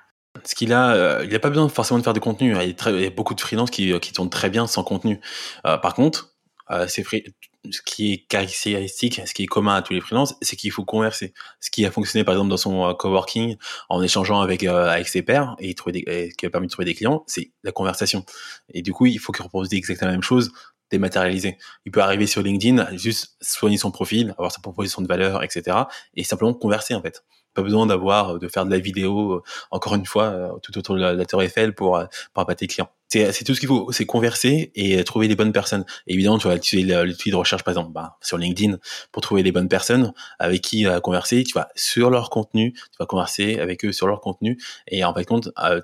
[0.43, 2.55] Ce qu'il a, il n'a pas besoin forcément de faire de contenu.
[2.55, 4.65] Il y a, très- il y a beaucoup de freelances qui, qui tournent très bien
[4.67, 5.19] sans contenu.
[5.63, 6.35] Par contre,
[6.71, 7.25] euh, free-
[7.71, 10.85] ce qui est caractéristique, ce qui est commun à tous les freelances, c'est qu'il faut
[10.85, 11.33] converser.
[11.59, 13.57] Ce qui a fonctionné par exemple dans son euh, coworking
[13.89, 17.23] en échangeant avec euh, avec ses pairs et, qui a permis de trouver des clients,
[17.27, 18.25] c'est la conversation.
[18.73, 20.51] Et du coup, il faut qu'il repose exactement la même chose
[20.91, 21.57] dématérialisé.
[21.85, 25.77] Il peut arriver sur LinkedIn, juste soigner son profil, avoir sa proposition de valeur, etc.
[26.15, 27.23] Et simplement converser en fait.
[27.53, 30.95] Pas besoin d'avoir de faire de la vidéo euh, encore une fois euh, tout autour
[30.95, 32.89] de la, la tour Eiffel pour euh, pour appâter clients.
[33.11, 35.83] C'est tout ce qu'il faut, c'est converser et trouver les bonnes personnes.
[36.05, 38.77] Évidemment, tu vas utiliser l'outil de recherche par exemple bah, sur LinkedIn
[39.11, 41.43] pour trouver les bonnes personnes avec qui euh, converser.
[41.43, 45.13] Tu vas sur leur contenu, tu vas converser avec eux sur leur contenu et en
[45.15, 45.81] fait compte euh,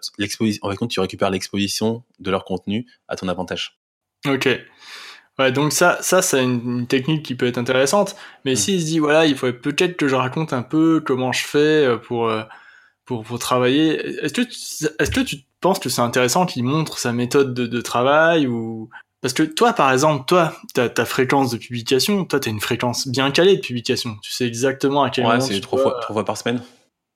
[0.62, 3.80] en fait compte tu récupères l'exposition de leur contenu à ton avantage.
[4.28, 4.48] Ok.
[5.38, 8.16] Ouais, donc ça, ça c'est une, une technique qui peut être intéressante.
[8.46, 8.56] Mais Mm.
[8.56, 11.58] s'il se dit, voilà, il faudrait peut-être que je raconte un peu comment je fais
[11.86, 12.44] euh, pour, euh,
[13.06, 16.98] pour, pour travailler, est-ce que, tu- est-ce que tu penses que c'est intéressant qu'il montre
[17.00, 18.90] sa méthode de, de travail ou...
[19.22, 23.08] Parce que toi, par exemple, toi, ta, ta fréquence de publication, toi, t'as une fréquence
[23.08, 24.18] bien calée de publication.
[24.22, 26.62] Tu sais exactement à quel Ouais, moment c'est tu trois fois, trois fois par semaine.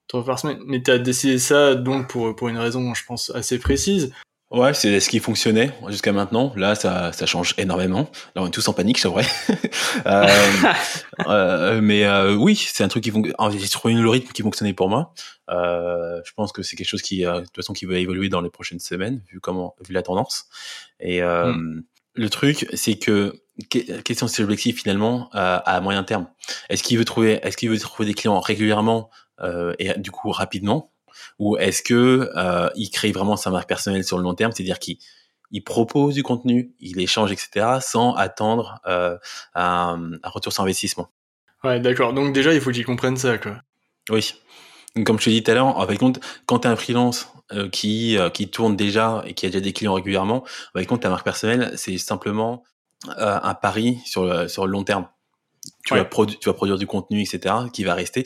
[0.07, 0.57] trois fois par semaine.
[0.65, 4.11] Mais t'as décidé ça donc pour, pour une raison, je pense, assez précise.
[4.51, 6.51] Ouais, c'est ce qui fonctionnait jusqu'à maintenant.
[6.55, 8.09] Là, ça, ça change énormément.
[8.35, 9.23] Là, on est tous en panique, c'est vrai.
[10.07, 10.27] euh,
[11.27, 13.35] euh, mais euh, oui, c'est un truc qui fonctionne.
[13.59, 15.13] J'ai trouvé le rythme qui fonctionnait pour moi.
[15.51, 18.27] Euh, je pense que c'est quelque chose qui, euh, de toute façon, qui va évoluer
[18.29, 20.45] dans les prochaines semaines, vu comment, vu la tendance.
[20.99, 21.53] Et euh,
[22.15, 23.35] le truc, c'est que
[23.69, 26.27] que- quels sont ses objectifs finalement à, à moyen terme?
[26.69, 30.31] Est-ce qu'il veut trouver, est-ce qu'il veut trouver des clients régulièrement euh, et du coup
[30.31, 30.91] rapidement,
[31.37, 34.79] ou est-ce que euh, il crée vraiment sa marque personnelle sur le long terme, c'est-à-dire
[34.79, 34.97] qu'il
[35.51, 39.17] il propose du contenu, il échange, etc., sans attendre euh,
[39.55, 41.09] un, un retour sur investissement.
[41.63, 42.13] Ouais, d'accord.
[42.13, 43.61] Donc déjà, il faut qu'ils comprennent ça, quoi.
[44.09, 44.35] Oui.
[45.05, 47.31] Comme je te dis tout à l'heure, en fait, compte, quand tu as un freelance
[47.51, 50.43] euh, qui, euh, qui tourne déjà et qui a déjà des clients régulièrement,
[50.87, 52.63] compte, ta marque personnelle, c'est simplement
[53.15, 55.07] un pari sur le, sur le long terme.
[55.85, 55.99] Tu, Ouais.
[55.99, 58.23] vas produ- tu vas produire du contenu, etc., qui va rester.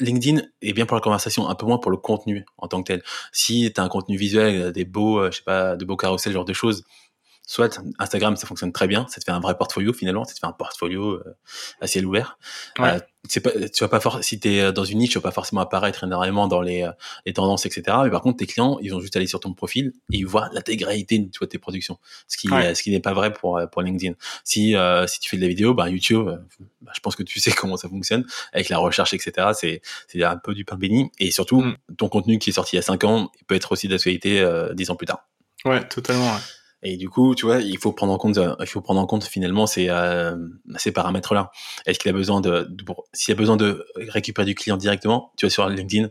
[0.00, 2.92] LinkedIn est bien pour la conversation, un peu moins pour le contenu en tant que
[2.92, 3.02] tel.
[3.32, 6.32] Si tu as un contenu visuel, des beaux, euh, je sais pas, de beaux carousels,
[6.32, 6.84] genre de choses,
[7.46, 10.38] soit Instagram, ça fonctionne très bien, ça te fait un vrai portfolio finalement, ça te
[10.40, 11.36] fait un portfolio euh,
[11.80, 12.38] à ciel ouvert.
[12.78, 12.90] Ouais.
[12.94, 15.22] Euh, c'est pas, tu vas pas for- si tu es dans une niche, tu vas
[15.22, 16.90] pas forcément apparaître énormément dans les, euh,
[17.24, 17.96] les tendances, etc.
[18.04, 20.50] Mais par contre, tes clients, ils vont juste aller sur ton profil et ils voient
[20.52, 21.98] l'intégralité de toi, tes productions.
[22.28, 22.66] Ce qui, Ouais.
[22.66, 24.14] euh, ce qui n'est pas vrai pour, euh, pour LinkedIn.
[24.44, 26.36] Si, euh, si tu fais de la vidéo, bah, YouTube, euh,
[26.82, 29.48] bah, je pense que tu sais comment ça fonctionne avec la recherche, etc.
[29.54, 31.10] C'est, c'est un peu du pain béni.
[31.18, 31.76] Et surtout, Mm.
[31.96, 34.74] ton contenu qui est sorti il y a 5 ans peut être aussi d'actualité euh,
[34.74, 35.26] 10 ans plus tard.
[35.64, 36.26] Ouais, totalement.
[36.26, 36.40] ouais.
[36.84, 39.06] Et du coup, tu vois, il faut prendre en compte, euh, il faut prendre en
[39.06, 40.36] compte finalement ces, euh,
[40.76, 41.50] ces paramètres-là.
[41.86, 45.32] Est-ce qu'il a besoin de, de pour- s'il a besoin de récupérer du client directement,
[45.38, 46.08] tu vas sur LinkedIn,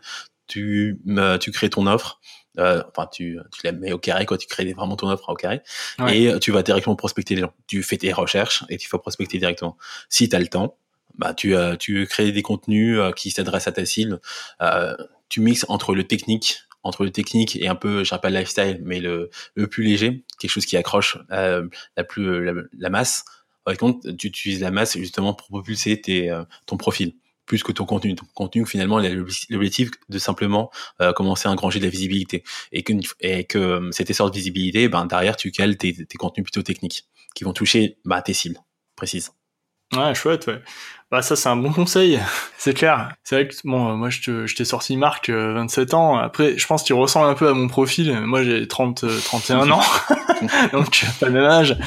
[0.47, 2.19] tu, euh, tu crées ton offre,
[2.59, 5.35] euh, enfin tu, tu la mets au carré, quoi, tu crées vraiment ton offre au
[5.35, 5.61] carré,
[5.99, 6.19] Ouais.
[6.19, 7.53] et tu vas directement prospecter les gens.
[7.67, 9.77] Tu fais tes recherches et tu vas prospecter directement.
[10.09, 10.75] Si tu as le temps,
[11.19, 14.19] bah tu, euh, tu crées des contenus euh, qui s'adressent à ta cible.
[14.61, 14.95] Euh,
[15.29, 18.37] tu mixes entre le technique, entre le technique et un peu, je dirais pas le
[18.37, 21.67] lifestyle, mais le, le plus léger, quelque chose qui accroche euh,
[21.97, 23.25] la plus la, la masse
[23.63, 27.15] par contre, tu utilises la masse justement pour propulser tes, ton profil
[27.45, 28.15] plus que ton contenu.
[28.15, 29.13] Ton contenu, finalement, il a
[29.49, 30.71] l'objectif de simplement
[31.15, 32.43] commencer à engranger de la visibilité.
[32.71, 36.43] Et que, et que cet essor de visibilité, ben, derrière, tu cales tes, tes contenus
[36.43, 37.05] plutôt techniques
[37.35, 38.59] qui vont toucher bah, tes cibles
[38.95, 39.31] précises.
[39.95, 40.61] Ouais, chouette, ouais.
[41.11, 42.19] Bah, ça, c'est un bon conseil,
[42.57, 43.13] c'est clair.
[43.23, 46.17] C'est vrai que, bon, moi, je t'ai sorti Marc, 27 ans.
[46.17, 48.19] Après, je pense que tu ressembles un peu à mon profil.
[48.21, 49.81] Moi, j'ai 30, 31 ans.
[50.73, 51.77] Donc, pas le même âge.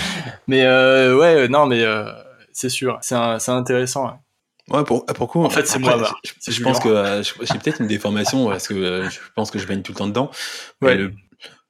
[0.47, 2.09] Mais, euh, ouais, non, mais, euh,
[2.53, 2.99] c'est sûr.
[3.01, 3.16] C'est
[3.49, 4.20] intéressant.
[4.68, 5.97] Ouais, pour, pourquoi En fait, c'est moi.
[6.24, 9.66] Je, je pense que euh, j'ai peut-être une déformation parce que je pense que je
[9.66, 10.30] baigne tout le temps dedans.
[10.82, 10.94] Ouais.
[10.97, 11.12] Le,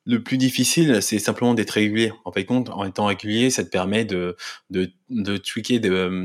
[0.07, 2.13] le plus difficile, c'est simplement d'être régulier.
[2.25, 4.37] En fait, compte, en étant régulier, ça te permet de,
[4.71, 5.81] de, de tweaker,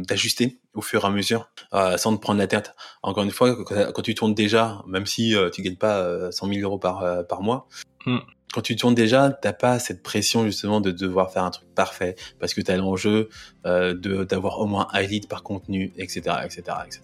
[0.05, 2.73] d'ajuster au fur et à mesure, euh, sans te prendre la tête.
[3.03, 6.53] Encore une fois, quand, tu tournes déjà, même si euh, tu gagnes pas 100 euh,
[6.53, 7.67] 000 euros par, euh, par mois,
[8.05, 8.19] mm
[8.51, 12.15] quand tu tournes déjà, t'as pas cette pression justement de devoir faire un truc parfait
[12.39, 13.29] parce que tu as l'enjeu
[13.63, 17.01] de d'avoir au moins un lead par contenu, etc., etc., etc.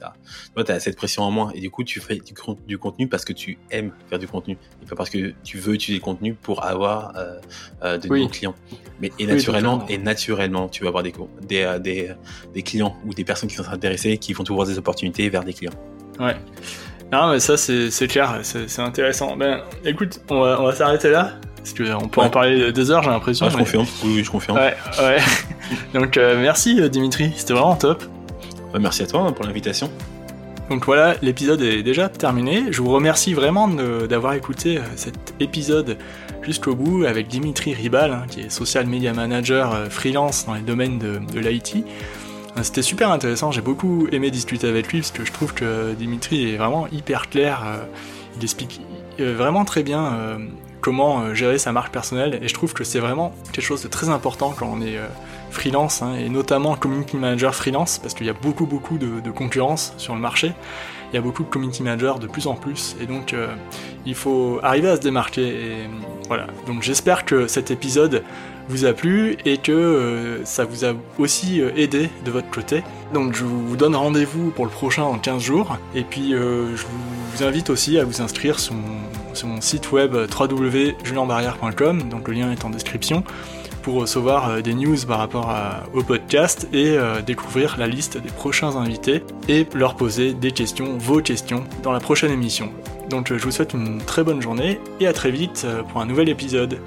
[0.56, 2.34] Tu as cette pression en moins et du coup tu fais du,
[2.68, 5.76] du, contenu parce que tu aimes faire du contenu et pas parce que tu veux
[5.76, 8.56] utiliser le contenu pour avoir euh, de nouveaux clients.
[9.00, 12.12] Mais et naturellement, et naturellement, tu vas avoir des des, des
[12.54, 15.54] des clients ou des personnes qui sont intéressées qui vont trouver des opportunités vers des
[15.54, 15.74] clients.
[16.20, 16.36] Ouais.
[17.12, 19.38] Non, mais ça, c'est clair, c'est intéressant.
[19.38, 21.34] Ben, écoute, on va, on va s'arrêter là.
[21.58, 23.48] Parce qu'on peut en parler des heures, j'ai l'impression.
[23.48, 24.58] Ah, je confirme, oui, je confirme.
[24.58, 25.18] Ouais, ouais.
[25.94, 28.04] Donc, euh, merci euh, Dimitri, c'était vraiment top.
[28.72, 29.90] Bah, merci à toi hein, pour l'invitation.
[30.70, 32.66] Donc voilà, l'épisode est déjà terminé.
[32.72, 35.98] Je vous remercie vraiment d'avoir écouté euh, cet épisode
[36.42, 41.00] jusqu'au bout avec Dimitri Ribal, hein, qui est social media manager freelance dans les domaines
[41.00, 41.86] de, de l'IT.
[42.64, 46.54] C'était super intéressant, j'ai beaucoup aimé discuter avec lui parce que je trouve que Dimitri
[46.54, 47.84] est vraiment hyper clair, euh,
[48.38, 48.82] il explique
[49.20, 50.38] euh, vraiment très bien euh,
[50.82, 54.10] comment gérer sa marque personnelle et je trouve que c'est vraiment quelque chose de très
[54.10, 54.98] important quand on est
[55.52, 59.32] freelance hein, et notamment community manager freelance parce qu'il y a beaucoup beaucoup de, de,
[59.32, 60.54] concurrence sur le marché.
[61.12, 63.34] Il y a beaucoup de community managers de plus en plus et donc
[64.06, 65.90] il faut arriver à se démarquer et
[66.28, 66.48] voilà.
[66.68, 68.24] Donc j'espère que cet épisode
[68.68, 72.84] vous a plu et que euh, ça vous a aussi euh, aidé de votre côté.
[73.14, 76.84] Donc je vous donne rendez-vous pour le prochain en 15 jours et puis euh, je
[77.34, 78.98] vous invite aussi à vous inscrire sur mon,
[79.62, 83.24] site web www.julienbarrière.com, donc le lien est en description
[83.84, 85.56] pour recevoir des news par rapport
[85.94, 91.22] au podcast et découvrir la liste des prochains invités et leur poser des questions, vos
[91.22, 92.72] questions, dans la prochaine émission.
[93.12, 96.30] Donc je vous souhaite une très bonne journée et à très vite pour un nouvel
[96.30, 96.80] épisode.